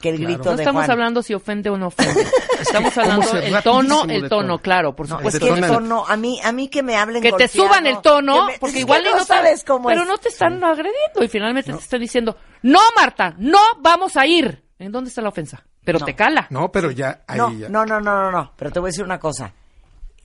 que 0.00 0.08
el 0.08 0.16
Claro. 0.16 0.34
grito 0.34 0.50
No 0.50 0.56
de 0.56 0.62
estamos 0.64 0.80
Juan. 0.80 0.90
hablando 0.90 1.22
si 1.22 1.32
ofende 1.34 1.70
o 1.70 1.78
no 1.78 1.86
ofende. 1.88 2.26
Estamos 2.60 2.96
hablando 2.98 3.32
el 3.38 3.62
tono, 3.62 4.02
el 4.04 4.22
tono, 4.22 4.28
tono. 4.28 4.58
claro, 4.60 4.96
por 4.96 5.08
No, 5.08 5.16
supuesto. 5.16 5.46
es 5.46 5.52
que 5.52 5.58
el 5.60 5.66
tono, 5.66 6.04
a 6.06 6.16
mí, 6.16 6.40
a 6.42 6.50
mí 6.52 6.68
que 6.68 6.82
me 6.82 6.96
hablen 6.96 7.22
que 7.22 7.28
te 7.28 7.46
golpeado, 7.46 7.52
suban 7.52 7.86
el 7.86 8.00
tono, 8.00 8.46
me- 8.46 8.58
porque 8.58 8.80
igual 8.80 9.02
no 9.04 9.18
te- 9.18 9.24
sabes 9.26 9.62
cómo 9.64 9.88
pero 9.88 10.02
es. 10.02 10.08
no 10.08 10.18
te 10.18 10.28
están 10.28 10.62
agrediendo 10.64 11.22
y 11.22 11.28
finalmente 11.28 11.72
te 11.72 11.78
están 11.78 12.00
diciendo, 12.00 12.36
no, 12.62 12.80
Marta, 12.96 13.34
no 13.38 13.58
vamos 13.80 14.16
a 14.16 14.26
ir. 14.26 14.64
¿En 14.78 14.90
dónde 14.90 15.08
está 15.10 15.22
la 15.22 15.28
ofensa? 15.28 15.64
Pero 15.84 15.98
No. 15.98 16.04
te 16.06 16.14
cala. 16.14 16.46
no, 16.50 16.70
pero 16.70 16.90
ya 16.90 17.22
ahí 17.26 17.38
No, 17.38 17.52
ya. 17.52 17.68
no, 17.68 17.84
no, 17.84 18.00
no, 18.00 18.14
no, 18.22 18.30
no, 18.30 18.52
pero 18.56 18.70
te 18.70 18.78
voy 18.80 18.88
a 18.88 18.90
decir 18.92 19.04
una 19.04 19.18
cosa. 19.18 19.52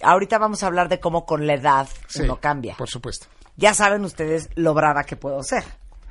Ahorita 0.01 0.37
vamos 0.37 0.61
a 0.61 0.67
hablar 0.67 0.89
de 0.89 0.99
cómo 0.99 1.25
con 1.25 1.47
la 1.47 1.55
edad 1.55 1.87
Sí, 2.07 2.21
uno 2.21 2.39
cambia. 2.39 2.75
Por 2.75 2.87
supuesto. 2.89 3.27
Ya 3.55 3.73
saben 3.73 4.05
ustedes 4.05 4.49
lo 4.55 4.73
brava 4.75 5.03
que 5.03 5.15
puedo 5.15 5.41
ser. 5.41 5.63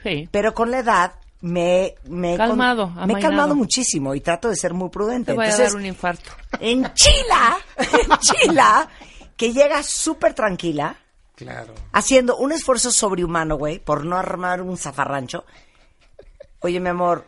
Sí. 0.03 0.29
Pero 0.33 0.53
con 0.55 0.73
la 0.73 0.81
edad 0.81 1.13
me, 1.43 1.95
me 2.09 2.35
he 2.35 2.37
Calmado, 2.37 2.89
me 2.89 3.13
he 3.15 3.21
calmado 3.21 3.55
muchísimo 3.55 4.15
y 4.17 4.21
trato 4.21 4.49
de 4.49 4.57
ser 4.57 4.75
muy 4.75 4.89
prudente. 4.89 5.33
Te 5.33 5.39
va 5.39 5.45
a 5.45 5.57
dar 5.57 5.75
un 5.77 5.87
infarto. 5.87 6.31
en 6.59 6.93
Chila, 6.95 7.57
en 7.77 8.19
Chila, 8.19 8.89
que 9.37 9.53
llega 9.53 9.83
súper 9.85 10.35
tranquila, 10.35 10.97
Claro. 11.37 11.75
haciendo 11.93 12.37
un 12.39 12.51
esfuerzo 12.51 12.91
sobrehumano, 12.91 13.57
güey, 13.57 13.79
por 13.79 14.05
no 14.05 14.17
armar 14.17 14.63
un 14.63 14.77
zafarrancho. 14.79 15.45
Oye, 16.61 16.81
mi 16.81 16.89
amor, 16.89 17.27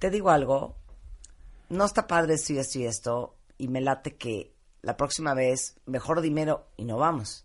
te 0.00 0.10
digo 0.10 0.30
algo. 0.30 0.74
No 1.68 1.84
está 1.84 2.06
padre 2.06 2.34
esto 2.34 2.52
y 2.54 2.58
esto 2.58 2.78
y 2.78 2.86
esto. 2.86 3.34
Y 3.58 3.68
me 3.68 3.80
late 3.80 4.16
que 4.16 4.52
la 4.82 4.96
próxima 4.96 5.34
vez, 5.34 5.76
mejor 5.86 6.20
dinero 6.20 6.66
y 6.76 6.84
no 6.84 6.96
vamos. 6.98 7.44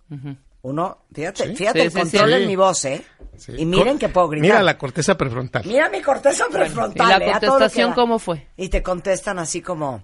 Uno, 0.61 0.99
fíjate, 1.13 1.47
Sí. 1.47 1.55
fíjate 1.57 1.79
Sí, 1.79 1.85
el 1.87 1.91
sí, 1.91 1.99
control 1.99 2.29
sí. 2.29 2.35
en 2.35 2.47
mi 2.47 2.55
voz, 2.55 2.85
¿eh? 2.85 3.03
Sí. 3.35 3.51
Y 3.57 3.65
miren 3.65 3.99
que 3.99 4.07
puedo 4.09 4.29
gritar. 4.29 4.43
Mira 4.49 4.63
la 4.63 4.77
corteza 4.77 5.17
prefrontal. 5.17 5.63
Mira 5.65 5.89
mi 5.89 6.01
corteza 6.01 6.45
prefrontal. 6.49 7.05
¿Y 7.07 7.09
la 7.09 7.25
¿eh? 7.25 7.31
Contestación 7.31 7.91
cómo 7.93 8.17
fue? 8.19 8.47
Y 8.55 8.69
te 8.69 8.81
contestan 8.81 9.39
así 9.39 9.61
como, 9.61 10.03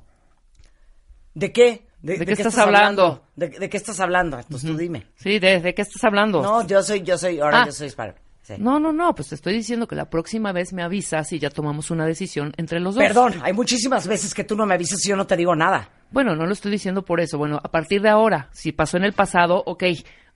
¿de 1.34 1.52
qué? 1.54 1.88
¿De 2.02 2.26
qué 2.26 2.32
estás 2.34 2.58
hablando? 2.58 3.24
¿De, 3.36 3.50
de 3.50 3.70
qué 3.70 3.78
estás 3.78 4.00
hablando? 4.00 4.40
Pues 4.50 4.64
tú 4.64 4.76
dime. 4.76 5.08
Sí, 5.16 5.40
¿de, 5.40 5.60
de 5.62 5.74
qué 5.74 5.82
estás 5.82 6.04
hablando? 6.04 6.42
No, 6.42 6.66
yo 6.66 6.82
soy, 6.84 7.02
yo 7.04 7.18
soy, 7.18 7.40
ahora 7.40 7.62
Ah. 7.62 7.66
yo 7.66 7.72
soy 7.72 7.88
hispano. 7.88 8.14
Sí. 8.50 8.56
No, 8.58 8.80
no, 8.80 8.92
no, 8.92 9.14
pues 9.14 9.30
te 9.30 9.36
estoy 9.36 9.54
diciendo 9.54 9.88
que 9.88 9.96
la 9.96 10.10
próxima 10.10 10.52
vez 10.52 10.74
me 10.74 10.82
avisas 10.82 11.32
y 11.34 11.40
ya 11.40 11.52
tomamos 11.52 11.92
una 11.92 12.06
decisión 12.08 12.52
entre 12.58 12.80
los 12.80 12.96
dos. 12.96 13.04
Perdón, 13.04 13.36
hay 13.44 13.54
muchísimas 13.54 14.08
veces 14.08 14.34
que 14.34 14.44
tú 14.44 14.56
no 14.56 14.66
me 14.66 14.74
avisas 14.74 15.06
y 15.06 15.10
yo 15.10 15.16
no 15.16 15.28
te 15.28 15.38
digo 15.38 15.56
nada. 15.56 15.90
Bueno, 16.10 16.36
no 16.36 16.48
lo 16.48 16.54
estoy 16.54 16.72
diciendo 16.72 17.04
por 17.04 17.20
eso. 17.20 17.38
Bueno, 17.38 17.60
a 17.64 17.70
partir 17.70 18.02
de 18.02 18.10
ahora, 18.10 18.50
si 18.52 18.72
pasó 18.72 18.98
en 18.98 19.04
el 19.04 19.14
pasado, 19.14 19.62
ok. 19.66 19.84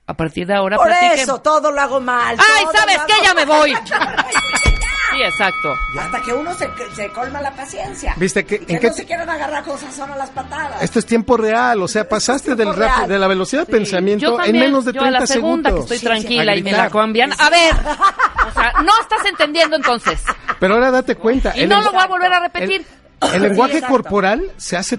A 0.06 0.14
partir 0.14 0.46
de 0.46 0.54
ahora, 0.54 0.76
Por 0.76 0.86
platiquen. 0.86 1.18
eso, 1.18 1.40
todo 1.40 1.72
lo 1.72 1.80
hago 1.80 2.00
mal. 2.00 2.36
¡Ay, 2.38 2.64
sabes 2.72 2.98
hago 2.98 3.08
Ya 3.24 3.34
me 3.34 3.44
voy. 3.46 3.74
Sí, 5.14 5.22
exacto. 5.22 5.74
Hasta 5.98 6.20
que 6.22 6.32
uno 6.32 6.52
se, 6.54 6.68
se 6.94 7.08
colma 7.10 7.40
la 7.40 7.52
paciencia. 7.54 8.14
¿Viste 8.16 8.44
que- 8.44 8.56
Y 8.56 8.58
que 8.66 8.72
en 8.74 8.78
qué 8.80 8.86
no 8.88 8.92
te- 8.94 9.00
se 9.00 9.06
quieren 9.06 9.28
agarrar 9.30 9.64
cosas, 9.64 9.94
son 9.94 10.10
a 10.10 10.16
las 10.16 10.30
patadas. 10.30 10.82
Esto 10.82 10.98
es 10.98 11.06
tiempo 11.06 11.36
real, 11.36 11.80
o 11.82 11.88
sea, 11.88 12.08
pasaste 12.08 12.54
del 12.54 12.74
real. 12.74 13.08
de 13.08 13.18
la 13.18 13.26
velocidad 13.28 13.62
de 13.62 13.66
Sí, 13.66 13.72
pensamiento 13.72 14.22
yo 14.24 14.36
también, 14.36 14.56
en 14.56 14.62
menos 14.62 14.84
de 14.84 14.92
yo 14.92 15.00
30 15.00 15.18
a 15.18 15.20
la 15.20 15.26
segunda 15.26 15.70
segundos. 15.70 15.88
que 15.90 15.94
estoy 15.94 15.98
Sí, 15.98 16.00
sí, 16.00 16.06
tranquila 16.28 16.56
y 16.56 16.62
me 16.62 16.72
la 16.72 16.90
cambian. 16.90 17.32
A 17.38 17.50
ver, 17.50 17.74
o 17.74 18.52
sea, 18.52 18.72
no 18.82 18.92
estás 19.00 19.24
entendiendo 19.28 19.76
entonces. 19.76 20.20
Pero 20.60 20.74
ahora 20.74 20.90
date 20.90 21.14
cuenta. 21.16 21.56
Y 21.56 21.66
no 21.66 21.80
lo 21.82 21.90
voy 21.92 22.00
a 22.02 22.06
volver 22.06 22.32
a 22.32 22.40
repetir. 22.40 22.84
El, 23.22 23.34
el 23.34 23.42
lenguaje 23.42 23.80
corporal 23.82 24.50
se 24.56 24.76
hace 24.76 24.98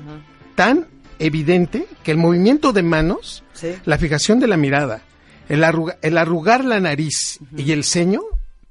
tan 0.55 0.87
evidente 1.19 1.87
que 2.03 2.11
el 2.11 2.17
movimiento 2.17 2.71
de 2.73 2.83
manos, 2.83 3.43
Sí. 3.53 3.75
la 3.85 3.97
fijación 3.97 4.39
de 4.39 4.47
la 4.47 4.57
mirada, 4.57 5.01
el, 5.49 5.63
arruga- 5.63 5.97
el 6.01 6.17
arrugar 6.17 6.63
la 6.65 6.79
nariz 6.79 7.39
y 7.55 7.71
el 7.71 7.83
ceño 7.83 8.21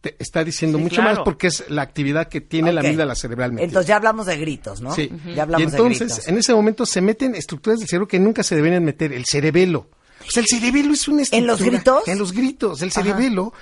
te 0.04 0.16
está 0.18 0.44
diciendo 0.44 0.76
Sí, 0.78 0.84
mucho 0.84 0.96
claro. 0.96 1.16
más 1.16 1.24
porque 1.24 1.46
es 1.46 1.64
la 1.68 1.82
actividad 1.82 2.28
que 2.28 2.40
tiene 2.42 2.72
la 2.72 2.80
Ok. 2.82 2.86
amígdala 2.86 3.14
cerebralmente. 3.14 3.64
Entonces 3.64 3.88
ya 3.88 3.96
hablamos 3.96 4.26
de 4.26 4.36
gritos, 4.36 4.80
¿no? 4.82 4.94
Sí. 4.94 5.10
Ya 5.34 5.42
hablamos 5.44 5.60
y 5.62 5.70
entonces, 5.70 5.98
de 6.00 6.04
gritos. 6.06 6.28
en 6.28 6.38
ese 6.38 6.54
momento 6.54 6.84
se 6.86 7.00
meten 7.00 7.34
estructuras 7.34 7.78
del 7.80 7.88
cerebro 7.88 8.06
que 8.08 8.18
nunca 8.20 8.42
se 8.42 8.54
deberían 8.56 8.84
meter. 8.84 9.12
El 9.12 9.24
cerebelo. 9.24 9.88
O 10.26 10.30
sea, 10.30 10.42
el 10.42 10.46
cerebelo 10.46 10.92
es 10.94 11.08
una 11.08 11.22
estructura. 11.22 11.40
¿En 11.40 11.46
los 11.46 11.62
gritos? 11.62 12.08
En 12.08 12.18
los 12.18 12.32
gritos. 12.32 12.82
El 12.82 12.92
cerebelo 12.92 13.52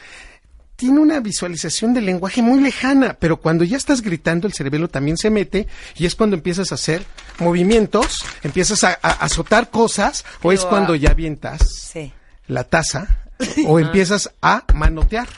tiene 0.77 0.99
una 1.01 1.21
visualización 1.21 1.95
del 1.95 2.07
lenguaje 2.07 2.43
muy 2.43 2.61
lejana, 2.61 3.17
pero 3.19 3.37
cuando 3.37 3.63
ya 3.65 3.77
estás 3.77 4.01
gritando, 4.03 4.47
el 4.49 4.53
cerebelo 4.53 4.89
también 4.89 5.17
se 5.17 5.31
mete 5.31 5.69
y 5.97 6.07
es 6.07 6.15
cuando 6.17 6.35
empiezas 6.35 6.73
a 6.73 6.75
hacer 6.75 7.05
movimientos, 7.39 8.25
empiezas 8.43 8.83
a, 8.85 8.99
a 9.01 9.11
azotar 9.11 9.71
cosas, 9.71 10.25
o 10.43 10.51
es 10.53 10.65
cuando 10.65 10.95
ah, 10.95 10.97
ya 10.97 11.11
avientas 11.11 11.61
Sí. 11.93 12.13
la 12.49 12.65
taza 12.65 13.23
o 13.67 13.79
empiezas 13.79 14.31
a 14.41 14.65
manotear. 14.75 15.29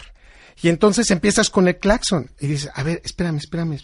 Y 0.63 0.69
entonces 0.69 1.11
empiezas 1.11 1.51
con 1.51 1.69
el 1.69 1.79
claxon 1.79 2.31
y 2.41 2.47
dices, 2.47 2.71
a 2.75 2.83
ver, 2.83 3.03
espérame, 3.05 3.37
espérame, 3.37 3.79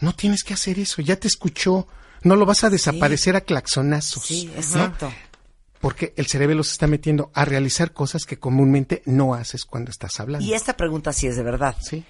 no 0.00 0.14
tienes 0.14 0.42
que 0.44 0.54
hacer 0.54 0.78
eso, 0.78 1.02
ya 1.02 1.16
te 1.16 1.28
escuchó, 1.28 1.86
no 2.22 2.36
lo 2.36 2.46
vas 2.46 2.64
a 2.64 2.70
desaparecer 2.70 3.36
a 3.36 3.40
claxonazos. 3.40 4.24
Sí, 4.24 4.46
¿no? 4.46 4.52
exacto. 4.54 5.12
Porque 5.80 6.12
el 6.16 6.26
cerebelo 6.26 6.64
se 6.64 6.72
está 6.72 6.88
metiendo 6.88 7.30
a 7.34 7.44
realizar 7.44 7.92
cosas 7.92 8.24
que 8.24 8.38
comúnmente 8.38 9.02
no 9.06 9.34
haces 9.34 9.64
cuando 9.64 9.90
estás 9.90 10.18
hablando. 10.18 10.44
Y 10.44 10.54
esta 10.54 10.76
pregunta 10.76 11.12
sí 11.12 11.28
es 11.28 11.36
de 11.36 11.44
verdad. 11.44 11.76
Sí. 11.80 12.04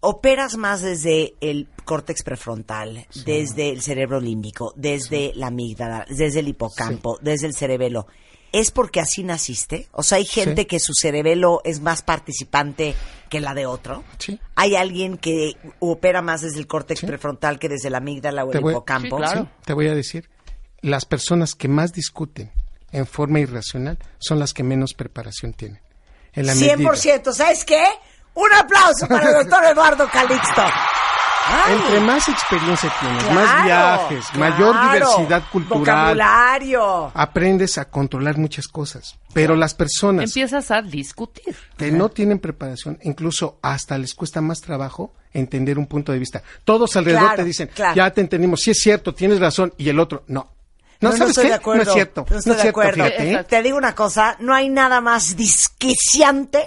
operas 0.00 0.56
más 0.56 0.80
desde 0.80 1.34
el 1.40 1.68
córtex 1.84 2.22
prefrontal, 2.22 3.06
desde 3.26 3.70
el 3.70 3.82
cerebro 3.82 4.20
límbico, 4.20 4.72
desde 4.76 5.32
la 5.34 5.48
amígdala, 5.48 6.06
desde 6.08 6.40
el 6.40 6.48
hipocampo, 6.48 7.18
desde 7.20 7.46
el 7.46 7.54
cerebelo. 7.54 8.06
¿Es 8.54 8.70
porque 8.70 9.00
así 9.00 9.24
naciste? 9.24 9.88
O 9.92 10.02
sea, 10.02 10.16
hay 10.18 10.24
gente 10.24 10.62
Sí. 10.62 10.66
que 10.66 10.78
su 10.80 10.92
cerebelo 10.94 11.60
es 11.64 11.80
más 11.80 12.02
participante 12.02 12.94
que 13.28 13.40
la 13.40 13.52
de 13.52 13.66
otro. 13.66 14.04
Sí. 14.18 14.38
Hay 14.54 14.76
alguien 14.76 15.18
que 15.18 15.56
opera 15.80 16.22
más 16.22 16.40
desde 16.42 16.58
el 16.60 16.66
córtex 16.66 17.00
prefrontal 17.02 17.58
que 17.58 17.68
desde 17.68 17.90
la 17.90 17.98
amígdala 17.98 18.44
o 18.44 18.50
Te 18.50 18.58
el 18.58 18.62
voy- 18.62 18.72
hipocampo. 18.72 19.16
Sí, 19.18 19.22
claro. 19.24 19.42
Sí, 19.42 19.48
te 19.64 19.72
voy 19.72 19.88
a 19.88 19.94
decir, 19.94 20.30
las 20.82 21.04
personas 21.04 21.54
que 21.54 21.66
más 21.68 21.92
discuten 21.92 22.52
en 22.92 23.06
forma 23.06 23.40
irracional 23.40 23.98
son 24.18 24.38
las 24.38 24.54
que 24.54 24.62
menos 24.62 24.94
preparación 24.94 25.52
tienen. 25.52 25.80
En 26.32 26.46
la 26.46 26.54
medida- 26.54 26.76
100%. 26.76 27.32
¿Sabes 27.32 27.64
qué? 27.64 27.82
Un 28.34 28.52
aplauso 28.52 29.06
para 29.08 29.28
el 29.30 29.34
doctor 29.44 29.64
Eduardo 29.64 30.08
Calixto. 30.12 30.62
Ay, 31.46 31.74
Entre 31.76 32.00
más 32.00 32.28
experiencia 32.28 32.92
tienes, 33.00 33.24
claro, 33.24 33.34
más 33.40 33.64
viajes, 33.64 34.24
mayor 34.34 34.74
diversidad 34.92 35.42
cultural, 35.52 35.80
Vocabulario. 36.16 37.10
aprendes 37.14 37.76
a 37.78 37.84
controlar 37.90 38.38
muchas 38.38 38.66
cosas. 38.66 39.16
Pero 39.34 39.54
las 39.56 39.74
personas 39.74 40.24
Empiezas 40.24 40.70
a 40.70 40.80
discutir. 40.80 41.54
que 41.76 41.90
no 41.90 42.08
tienen 42.08 42.38
preparación, 42.38 42.98
incluso 43.02 43.58
hasta 43.62 43.98
les 43.98 44.14
cuesta 44.14 44.40
más 44.40 44.60
trabajo 44.60 45.12
entender 45.32 45.78
un 45.78 45.86
punto 45.86 46.12
de 46.12 46.18
vista. 46.18 46.42
Todos 46.64 46.96
alrededor 46.96 47.22
Claro, 47.24 47.36
te 47.36 47.44
dicen, 47.44 47.68
claro. 47.74 47.94
ya 47.94 48.10
te 48.10 48.20
entendimos, 48.22 48.60
sí 48.60 48.70
es 48.70 48.78
cierto, 48.80 49.12
tienes 49.14 49.38
razón, 49.40 49.74
y 49.76 49.88
el 49.88 49.98
otro, 50.00 50.24
no. 50.28 50.50
No, 51.00 51.10
No, 51.10 51.16
¿sabes 51.16 51.30
estoy 51.30 51.44
qué? 51.44 51.48
de 51.50 51.54
acuerdo. 51.56 51.82
No 51.84 51.90
es 51.90 51.94
cierto, 51.94 52.26
No 52.30 52.36
estoy 52.38 52.38
es 52.38 52.44
de 52.56 52.62
cierto, 52.62 52.80
acuerdo. 52.80 53.04
fíjate, 53.04 53.32
¿eh? 53.32 53.44
Te 53.44 53.62
digo 53.62 53.76
una 53.76 53.94
cosa, 53.94 54.36
no 54.40 54.54
hay 54.54 54.70
nada 54.70 55.00
más 55.02 55.36
disquiciante 55.36 56.64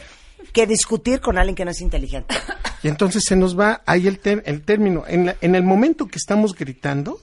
que 0.57 0.67
discutir 0.67 1.21
con 1.21 1.37
alguien 1.37 1.55
que 1.55 1.65
no 1.65 1.71
es 1.71 1.81
inteligente. 1.81 2.35
Y 2.83 2.89
entonces 2.89 3.23
se 3.25 3.35
nos 3.35 3.57
va 3.57 3.81
ahí 3.87 4.05
el, 4.07 4.19
ter- 4.19 4.43
el 4.45 4.61
término. 4.61 5.03
En, 5.07 5.25
la- 5.25 5.35
en 5.41 5.55
el 5.55 5.63
momento 5.63 6.07
que 6.07 6.17
estamos 6.17 6.53
gritando, 6.53 7.19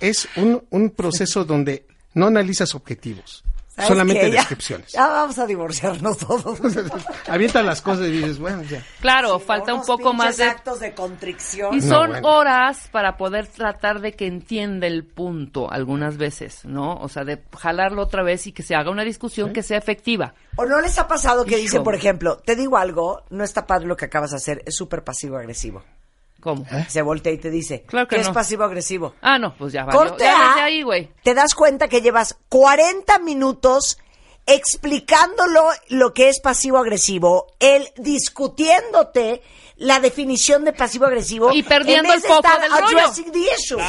es 0.00 0.28
un, 0.36 0.62
un 0.70 0.90
proceso 0.90 1.44
donde 1.44 1.86
no 2.14 2.26
analizas 2.28 2.72
objetivos. 2.76 3.42
¿Sabes 3.76 3.88
Solamente? 3.88 4.30
Ya- 4.30 4.36
descripciones. 4.38 4.92
Ya, 4.92 5.06
vamos 5.06 5.38
a 5.38 5.46
divorciarnos 5.46 6.16
todos. 6.16 6.58
Avienta 7.28 7.62
las 7.62 7.82
cosas 7.82 8.06
y 8.06 8.12
dices, 8.12 8.38
bueno, 8.38 8.62
ya. 8.62 8.82
Claro, 9.00 9.38
falta 9.38 9.74
un 9.74 9.84
poco 9.84 10.14
más 10.14 10.38
de... 10.38 10.44
actos 10.44 10.80
de 10.80 10.94
contrición. 10.94 11.74
Y 11.74 11.80
No, 11.80 11.86
son 11.86 12.08
bueno. 12.12 12.28
horas 12.28 12.88
para 12.90 13.18
poder 13.18 13.46
tratar 13.48 14.00
de 14.00 14.12
que 14.12 14.26
entienda 14.26 14.86
el 14.86 15.04
punto 15.04 15.70
algunas 15.70 16.16
veces, 16.16 16.64
¿no? 16.64 16.94
O 16.96 17.08
sea, 17.10 17.24
de 17.24 17.42
jalarlo 17.58 18.00
otra 18.02 18.22
vez 18.22 18.46
y 18.46 18.52
que 18.52 18.62
se 18.62 18.74
haga 18.74 18.90
una 18.90 19.04
discusión 19.04 19.52
que 19.52 19.62
sea 19.62 19.76
efectiva. 19.76 20.32
¿O 20.56 20.64
no 20.64 20.80
les 20.80 20.98
ha 20.98 21.06
pasado 21.06 21.44
que 21.44 21.56
Hijo. 21.56 21.60
dicen, 21.62 21.82
por 21.84 21.94
ejemplo, 21.94 22.38
te 22.38 22.56
digo 22.56 22.78
algo, 22.78 23.24
no 23.28 23.44
está 23.44 23.66
padre 23.66 23.86
lo 23.86 23.96
que 23.98 24.06
acabas 24.06 24.30
de 24.30 24.36
hacer, 24.38 24.62
es 24.64 24.74
súper 24.74 25.04
pasivo-agresivo? 25.04 25.84
¿Cómo? 26.46 26.64
Se 26.88 27.02
voltea 27.02 27.32
y 27.32 27.38
te 27.38 27.50
dice, 27.50 27.82
Claro 27.88 28.06
que 28.06 28.14
¿qué 28.14 28.20
es 28.22 28.28
no. 28.28 28.32
pasivo-agresivo? 28.34 29.14
Ah, 29.20 29.36
no, 29.36 29.56
pues 29.56 29.72
ya 29.72 29.84
valió. 29.84 29.98
Corte 30.00 30.22
Ya 30.22 30.52
A, 30.52 30.64
ahí, 30.66 30.82
güey. 30.82 31.10
te 31.24 31.34
das 31.34 31.54
cuenta 31.56 31.88
que 31.88 32.00
llevas 32.02 32.36
40 32.50 33.18
minutos 33.18 33.98
explicándolo 34.46 35.64
lo 35.88 36.14
que 36.14 36.28
es 36.28 36.38
pasivo-agresivo, 36.40 37.48
él 37.58 37.88
discutiéndote 37.96 39.42
la 39.76 39.98
definición 40.00 40.64
de 40.64 40.72
pasivo-agresivo 40.72 41.52
Y 41.52 41.64
perdiendo 41.64 42.10
en 42.10 42.14
vez 42.20 42.24
el 42.24 42.30
foco 42.30 42.42
de 42.42 42.48
estar 42.54 42.60
del 42.62 42.70
rollo. 42.70 42.98
addressing 43.00 43.32
the 43.32 43.40
issues. 43.58 43.82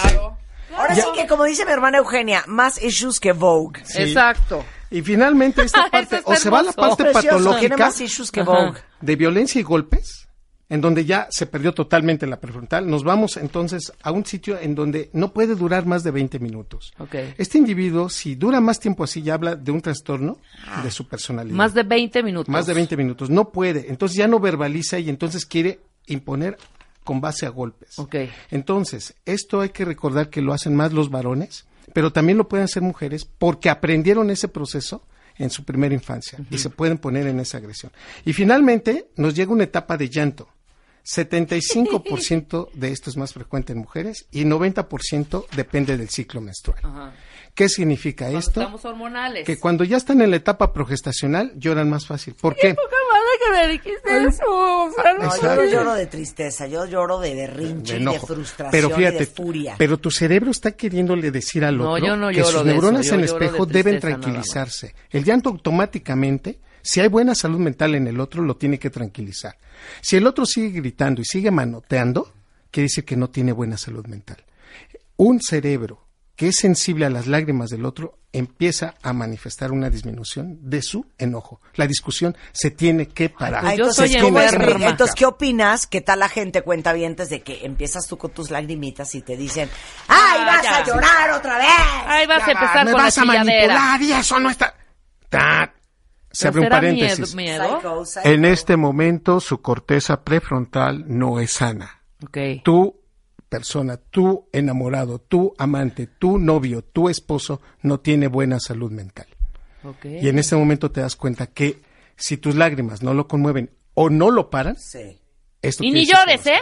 Ahora 0.76 0.96
sí 0.96 1.02
que, 1.16 1.28
como 1.28 1.44
dice 1.44 1.64
mi 1.66 1.72
hermana 1.72 2.00
Eugenia, 2.00 2.44
más 2.48 2.82
issues 2.82 3.20
que 3.20 3.32
Vogue. 3.34 3.82
Sí. 3.86 4.02
Exacto. 4.02 4.66
Y 4.90 5.02
finalmente 5.02 5.62
esta 5.64 5.88
parte, 5.92 6.22
o 6.24 6.36
se 6.36 6.50
va 6.50 6.60
a 6.60 6.64
la 6.64 6.72
parte 6.74 7.04
Precioso, 7.04 7.28
patológica 7.38 7.78
más 7.78 8.02
issues 8.02 8.32
que. 8.32 8.42
Vogue. 8.42 8.80
de 9.02 9.16
violencia 9.16 9.60
y 9.60 9.64
golpes, 9.64 10.27
en 10.70 10.82
donde 10.82 11.06
ya 11.06 11.28
se 11.32 11.46
perdió 11.46 11.74
totalmente 11.74 12.28
la 12.28 12.40
prefrontal, 12.40 12.90
nos 12.90 13.04
vamos 13.04 13.38
entonces 13.38 13.94
a 14.02 14.12
un 14.12 14.26
sitio 14.26 14.60
en 14.60 14.76
donde 14.76 15.10
no 15.14 15.34
puede 15.34 15.56
durar 15.56 15.86
más 15.86 16.04
de 16.04 16.12
20 16.12 16.40
minutos. 16.40 16.94
Ok. 16.98 17.16
Este 17.38 17.58
individuo, 17.58 18.10
si 18.10 18.36
dura 18.36 18.60
más 18.60 18.80
tiempo 18.80 19.04
así, 19.04 19.22
ya 19.22 19.36
habla 19.36 19.56
de 19.56 19.72
un 19.72 19.82
trastorno 19.82 20.40
de 20.84 20.92
su 20.92 21.08
personalidad. 21.08 21.56
Más 21.56 21.74
de 21.74 21.84
20 21.84 22.24
minutos. 22.24 22.50
Más 22.50 22.66
de 22.66 22.74
20 22.74 22.98
minutos. 22.98 23.30
No 23.30 23.50
puede. 23.50 23.90
Entonces 23.90 24.18
ya 24.18 24.28
no 24.28 24.40
verbaliza 24.40 25.00
y 25.00 25.10
entonces 25.10 25.46
quiere 25.46 25.80
imponer 26.08 26.58
con 27.04 27.22
base 27.22 27.46
a 27.46 27.50
golpes. 27.50 27.98
Ok. 28.00 28.16
Entonces, 28.52 29.16
esto 29.26 29.62
hay 29.62 29.70
que 29.70 29.86
recordar 29.86 30.30
que 30.30 30.42
lo 30.42 30.54
hacen 30.54 30.76
más 30.76 30.92
los 30.92 31.10
varones, 31.10 31.66
pero 31.94 32.12
también 32.12 32.38
lo 32.38 32.50
pueden 32.50 32.66
hacer 32.66 32.84
mujeres 32.84 33.24
porque 33.24 33.70
aprendieron 33.70 34.30
ese 34.30 34.50
proceso 34.50 35.04
en 35.38 35.50
su 35.50 35.64
primera 35.64 35.94
infancia 35.94 36.40
y 36.50 36.58
se 36.58 36.70
pueden 36.70 36.98
poner 36.98 37.28
en 37.28 37.40
esa 37.40 37.60
agresión. 37.60 37.92
Y 38.26 38.34
finalmente 38.34 39.08
nos 39.16 39.36
llega 39.36 39.54
una 39.54 39.64
etapa 39.64 39.98
de 39.98 40.10
llanto. 40.10 40.50
75% 41.08 42.72
de 42.74 42.92
esto 42.92 43.10
es 43.10 43.18
más 43.18 43.34
frecuente 43.34 43.74
en 43.74 43.80
mujeres 43.80 44.28
y 44.32 44.44
90% 44.44 45.46
depende 45.56 45.98
del 45.98 46.10
ciclo 46.10 46.42
menstrual. 46.42 46.80
Ajá. 46.84 47.14
¿Qué 47.58 47.70
significa 47.70 48.26
Cuando 48.26 48.40
esto? 48.40 48.62
estamos 48.62 48.86
hormonales. 48.86 49.44
Que 49.44 49.58
cuando 49.58 49.84
ya 49.84 49.98
están 49.98 50.22
en 50.22 50.30
la 50.30 50.36
etapa 50.36 50.72
progestacional 50.74 51.54
lloran 51.56 51.90
más 51.90 52.06
fácil. 52.06 52.36
¿Por 52.36 52.56
qué? 52.56 52.76
Poca 52.76 52.96
madre 53.12 53.28
que 53.44 53.52
me 53.52 53.74
dijiste 53.74 54.28
eso. 54.28 54.46
o 54.48 54.92
sea, 54.92 55.14
no 55.16 55.36
yo 55.42 55.56
no 55.56 55.66
lloro 55.66 55.94
de 55.96 56.06
tristeza, 56.06 56.68
yo 56.68 56.86
lloro 56.86 57.20
de 57.20 57.34
berrinche 57.34 57.98
de 57.98 58.20
frustración 58.20 58.70
pero 58.70 58.96
fíjate, 58.96 59.16
y 59.16 59.20
de 59.22 59.26
furia. 59.26 59.76
pero 59.76 59.98
tu 59.98 60.12
cerebro 60.12 60.52
está 60.52 60.74
queriéndole 60.74 61.32
decir 61.32 61.66
al 61.66 61.78
No, 61.80 61.94
otro 61.94 62.06
yo 62.06 62.16
no 62.16 62.30
que 62.30 62.44
sus 62.44 62.64
neuronas 62.64 63.08
yo 63.08 63.16
en 63.16 63.22
de 63.22 63.26
espejo 63.26 63.66
deben 63.66 64.00
tranquilizarse. 64.00 64.94
El 65.10 65.24
llanto 65.24 65.50
automáticamente, 65.50 66.60
si 66.88 67.02
hay 67.02 67.08
buena 67.10 67.36
salud 67.36 67.60
mental 67.60 67.96
en 67.96 68.08
el 68.08 68.20
otro, 68.20 68.42
lo 68.44 68.56
tiene 68.56 68.80
que 68.80 68.90
tranquilizar. 68.90 69.58
Si 70.02 70.16
el 70.16 70.26
otro 70.26 70.46
sigue 70.46 70.70
gritando 70.80 71.22
y 71.22 71.26
sigue 71.26 71.52
manoteando, 71.52 72.34
quiere 72.72 72.86
decir 72.86 73.04
que 73.06 73.16
no 73.18 73.30
tiene 73.30 73.52
buena 73.52 73.78
salud 73.78 74.06
mental. 74.08 74.38
Un 75.18 75.42
cerebro 75.42 76.06
que 76.36 76.50
es 76.50 76.58
sensible 76.58 77.06
a 77.06 77.10
las 77.10 77.26
lágrimas 77.26 77.72
del 77.72 77.84
otro 77.84 78.20
empieza 78.32 78.94
a 79.02 79.12
manifestar 79.12 79.72
una 79.72 79.90
disminución 79.90 80.60
de 80.62 80.84
su 80.84 81.08
enojo. 81.18 81.60
La 81.74 81.88
discusión 81.88 82.38
se 82.52 82.70
tiene 82.70 83.08
que 83.08 83.30
parar. 83.30 83.64
Yo 83.64 83.72
entonces, 83.72 84.12
soy 84.12 84.22
¿cómo 84.22 84.40
enferma. 84.40 84.66
explica- 84.66 84.90
entonces, 84.92 85.16
¿qué 85.16 85.26
opinas? 85.26 85.88
¿Qué 85.88 86.02
tal 86.02 86.20
la 86.20 86.30
gente 86.30 86.62
cuenta 86.62 86.94
vientes 86.94 87.30
de 87.30 87.42
que 87.42 87.66
empiezas 87.66 88.06
tú 88.06 88.18
con 88.20 88.30
tus 88.32 88.52
lagrimitas 88.52 89.16
y 89.16 89.24
te 89.24 89.36
dicen, 89.36 89.68
¡ay, 90.08 90.40
Ah, 90.42 90.46
vas 90.46 90.64
ya. 90.64 90.78
a 90.78 90.86
llorar 90.86 91.32
otra 91.32 91.58
vez! 91.58 91.68
Ahí 92.06 92.28
vas 92.28 92.48
a 92.48 92.52
empezar 92.52 92.86
me 92.86 92.92
con 92.92 92.98
la 93.00 93.04
vas 93.08 93.18
a 93.18 93.22
chilladera. 93.24 93.74
manipular 93.74 94.02
y 94.04 94.12
eso 94.14 94.40
no 94.40 94.50
está. 94.52 94.76
Ta- 95.30 95.74
Se 96.38 96.48
abre 96.50 96.60
un 96.62 96.66
¿Será 96.66 96.76
paréntesis. 96.78 97.36
Miedo, 97.36 97.64
miedo? 97.64 97.76
Psycho, 97.78 98.06
psycho. 98.06 98.30
En 98.30 98.46
este 98.46 98.78
momento 98.78 99.40
su 99.40 99.62
corteza 99.62 100.24
prefrontal 100.24 101.06
no 101.08 101.40
es 101.40 101.52
sana. 101.54 102.02
Ok. 102.24 102.38
Tu 102.64 102.96
persona, 103.50 103.98
tu 103.98 104.48
enamorado, 104.52 105.20
tu 105.20 105.54
amante, 105.58 106.06
tu 106.08 106.38
novio, 106.38 106.84
tu 106.84 107.10
esposo 107.10 107.62
no 107.82 108.00
tiene 108.00 108.28
buena 108.28 108.60
salud 108.60 108.92
mental. 108.92 109.28
ok. 109.84 110.06
Y 110.06 110.28
en 110.28 110.38
este 110.38 110.56
momento 110.56 110.92
te 110.92 111.02
das 111.02 111.16
cuenta 111.16 111.48
que 111.48 111.82
si 112.16 112.38
tus 112.38 112.56
lágrimas 112.56 113.02
no 113.04 113.14
lo 113.14 113.28
conmueven 113.28 113.72
o 113.94 114.10
no 114.10 114.30
lo 114.32 114.50
paran, 114.50 114.76
Sí. 114.78 115.18
esto 115.62 115.84
Y 115.84 115.92
ni 115.92 116.06
llores, 116.06 116.46
no. 116.46 116.52
¿eh? 116.52 116.60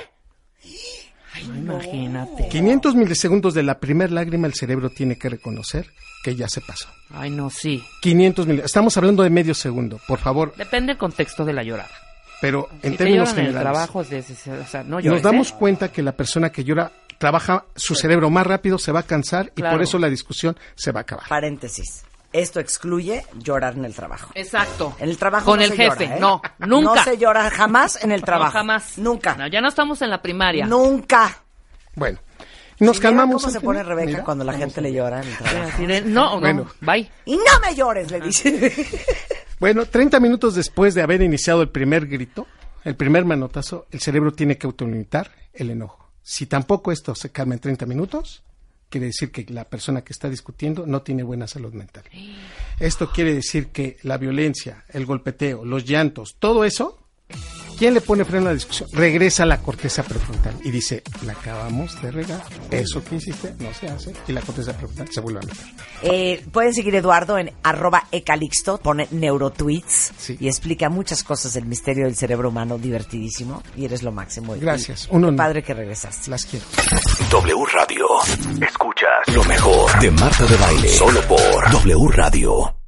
Ay, 1.34 1.44
imagínate. 1.44 2.48
500 2.50 2.96
milisegundos 2.96 3.54
de 3.54 3.64
la 3.64 3.80
primer 3.80 4.12
lágrima 4.12 4.48
el 4.48 4.54
cerebro 4.54 4.90
tiene 4.90 5.18
que 5.18 5.28
reconocer 5.28 5.92
que 6.26 6.36
ya 6.36 6.48
se 6.50 6.60
pasó. 6.62 6.88
Ay, 7.14 7.30
no, 7.30 7.52
sí. 7.52 7.86
500 8.02 8.48
mil, 8.48 8.60
estamos 8.62 8.98
hablando 8.98 9.22
de 9.22 9.30
medio 9.30 9.54
segundo, 9.54 10.00
por 10.08 10.18
favor, 10.18 10.56
Depende 10.56 10.94
del 10.94 10.98
contexto 10.98 11.46
de 11.46 11.54
la 11.54 11.62
llorada. 11.62 11.92
pero 12.42 12.68
en 12.82 12.94
si 12.94 12.98
te 12.98 13.04
términos 13.04 13.30
lloran 13.30 13.40
en 13.40 13.46
el 13.46 13.52
generales. 13.54 13.72
trabajo, 13.90 14.02
es 14.02 14.10
de- 14.10 14.60
o 14.60 14.66
sea, 14.68 14.84
no 14.84 15.00
llores, 15.00 15.12
nos 15.12 15.22
damos 15.22 15.52
¿eh? 15.52 15.56
cuenta 15.60 15.92
que 15.92 16.02
la 16.02 16.14
persona 16.14 16.50
que 16.52 16.64
llora 16.64 16.92
trabaja 17.20 17.66
su 17.76 17.94
cerebro 17.94 18.32
más 18.32 18.48
rápido, 18.48 18.80
se 18.80 18.92
va 18.92 19.02
a 19.02 19.04
cansar 19.04 19.52
y 19.56 19.62
Claro. 19.62 19.76
por 19.78 19.84
eso 19.84 20.00
la 20.00 20.10
discusión 20.10 20.58
se 20.74 20.92
va 20.92 21.02
a 21.02 21.04
acabar. 21.04 21.28
Paréntesis. 21.30 22.04
Esto 22.34 22.60
excluye 22.60 23.24
llorar 23.38 23.76
en 23.76 23.86
el 23.86 23.94
trabajo. 23.94 24.32
Exacto. 24.34 24.96
En 25.00 25.10
el 25.10 25.18
trabajo 25.18 25.46
Con 25.46 25.60
no 25.60 25.64
el 25.66 25.70
se 25.72 25.78
jefe. 25.78 26.06
llora, 26.06 26.18
¿eh? 26.18 26.20
No, 26.20 26.42
nunca. 26.68 26.96
No 26.96 27.04
se 27.04 27.18
llora 27.20 27.50
jamás 27.52 28.04
en 28.04 28.12
el 28.12 28.24
trabajo. 28.24 28.52
No, 28.52 28.60
jamás. 28.60 28.98
Nunca. 28.98 29.36
No, 29.36 29.48
ya 29.48 29.62
no 29.62 29.70
estamos 29.70 30.02
en 30.02 30.10
la 30.10 30.22
primaria. 30.24 30.66
Nunca. 30.66 31.38
Bueno, 31.94 32.20
nos 32.80 32.98
¿Sí 32.98 33.02
vieron 33.02 33.18
calmamos. 33.18 33.42
¿Cómo 33.42 33.54
se 33.54 33.60
final? 33.60 33.76
pone 33.76 33.84
Rebeca 33.84 34.08
Mira, 34.12 34.24
cuando 34.24 34.44
la 34.44 34.54
gente 34.54 34.82
le 34.82 34.94
llora 34.94 35.22
en 35.22 36.14
no, 36.14 36.36
no, 36.36 36.40
Bueno. 36.40 36.68
bye. 36.82 37.10
Y 37.26 37.36
no 37.36 37.44
me 37.62 37.76
llores, 37.76 38.12
le 38.12 38.22
dice. 38.22 38.72
Bueno, 39.58 39.86
30 39.86 40.20
minutos 40.20 40.54
después 40.56 40.94
de 40.96 41.02
haber 41.02 41.22
iniciado 41.22 41.62
el 41.62 41.70
primer 41.70 42.08
grito, 42.08 42.46
el 42.84 42.96
primer 42.98 43.24
manotazo, 43.24 43.88
el 43.90 44.02
cerebro 44.02 44.34
tiene 44.34 44.58
que 44.58 44.68
autolimitar 44.68 45.32
el 45.54 45.70
enojo. 45.70 46.12
Si 46.22 46.46
tampoco 46.46 46.92
esto 46.92 47.16
se 47.16 47.32
calma 47.32 47.54
en 47.54 47.62
30 47.62 47.86
minutos, 47.86 48.44
quiere 48.90 49.08
decir 49.08 49.32
que 49.32 49.46
la 49.50 49.64
persona 49.64 50.02
que 50.04 50.12
está 50.12 50.30
discutiendo 50.30 50.86
no 50.86 51.04
tiene 51.04 51.24
buena 51.24 51.48
salud 51.48 51.72
mental. 51.74 52.04
Esto 52.82 53.10
quiere 53.12 53.34
decir 53.34 53.68
que 53.70 53.96
la 54.04 54.18
violencia, 54.18 54.84
el 54.90 55.06
golpeteo, 55.06 55.64
los 55.64 55.86
llantos, 55.86 56.36
todo 56.38 56.66
eso, 56.66 57.05
¿quién 57.78 57.94
le 57.94 58.02
pone 58.02 58.26
freno 58.26 58.46
a 58.48 58.50
la 58.50 58.54
discusión? 58.54 58.90
Regresa 58.94 59.44
a 59.44 59.46
la 59.46 59.58
corteza 59.60 60.04
prefrontal 60.04 60.56
y 60.64 60.72
dice, 60.72 61.04
la 61.26 61.34
acabamos 61.34 62.02
de 62.02 62.12
regar, 62.12 62.42
eso 62.72 63.04
que 63.04 63.16
hiciste 63.16 63.54
no 63.60 63.74
se 63.74 63.88
hace, 63.88 64.14
y 64.28 64.32
la 64.32 64.42
corteza 64.42 64.72
prefrontal 64.74 65.08
se 65.12 65.22
vuelve 65.22 65.40
a 65.40 65.46
meter. 65.48 65.66
Eh, 66.04 66.46
pueden 66.52 66.74
seguir 66.74 66.96
Eduardo 66.96 67.38
en 67.38 67.52
arroba 67.64 68.08
ecalixto, 68.12 68.78
pone 68.78 69.08
neurotweets 69.12 70.12
Sí. 70.18 70.38
y 70.40 70.48
explica 70.48 70.90
muchas 70.90 71.24
cosas 71.24 71.54
del 71.54 71.66
misterio 71.66 72.06
del 72.06 72.16
cerebro 72.16 72.50
humano, 72.50 72.78
divertidísimo, 72.78 73.62
y 73.76 73.86
eres 73.86 74.04
lo 74.04 74.12
máximo. 74.12 74.56
Gracias. 74.60 75.08
y 75.12 75.16
Un 75.16 75.36
padre 75.36 75.64
que 75.64 75.74
regresaste. 75.74 76.30
Las 76.30 76.46
quiero. 76.46 76.66
W 77.32 77.66
Radio. 77.74 78.06
Escuchas 78.62 79.36
lo 79.36 79.44
mejor 79.46 80.00
de 80.00 80.12
Marta 80.12 80.46
de 80.46 80.56
Baile. 80.58 80.88
Solo 80.90 81.22
por 81.22 81.72
W 81.72 82.08
Radio. 82.12 82.85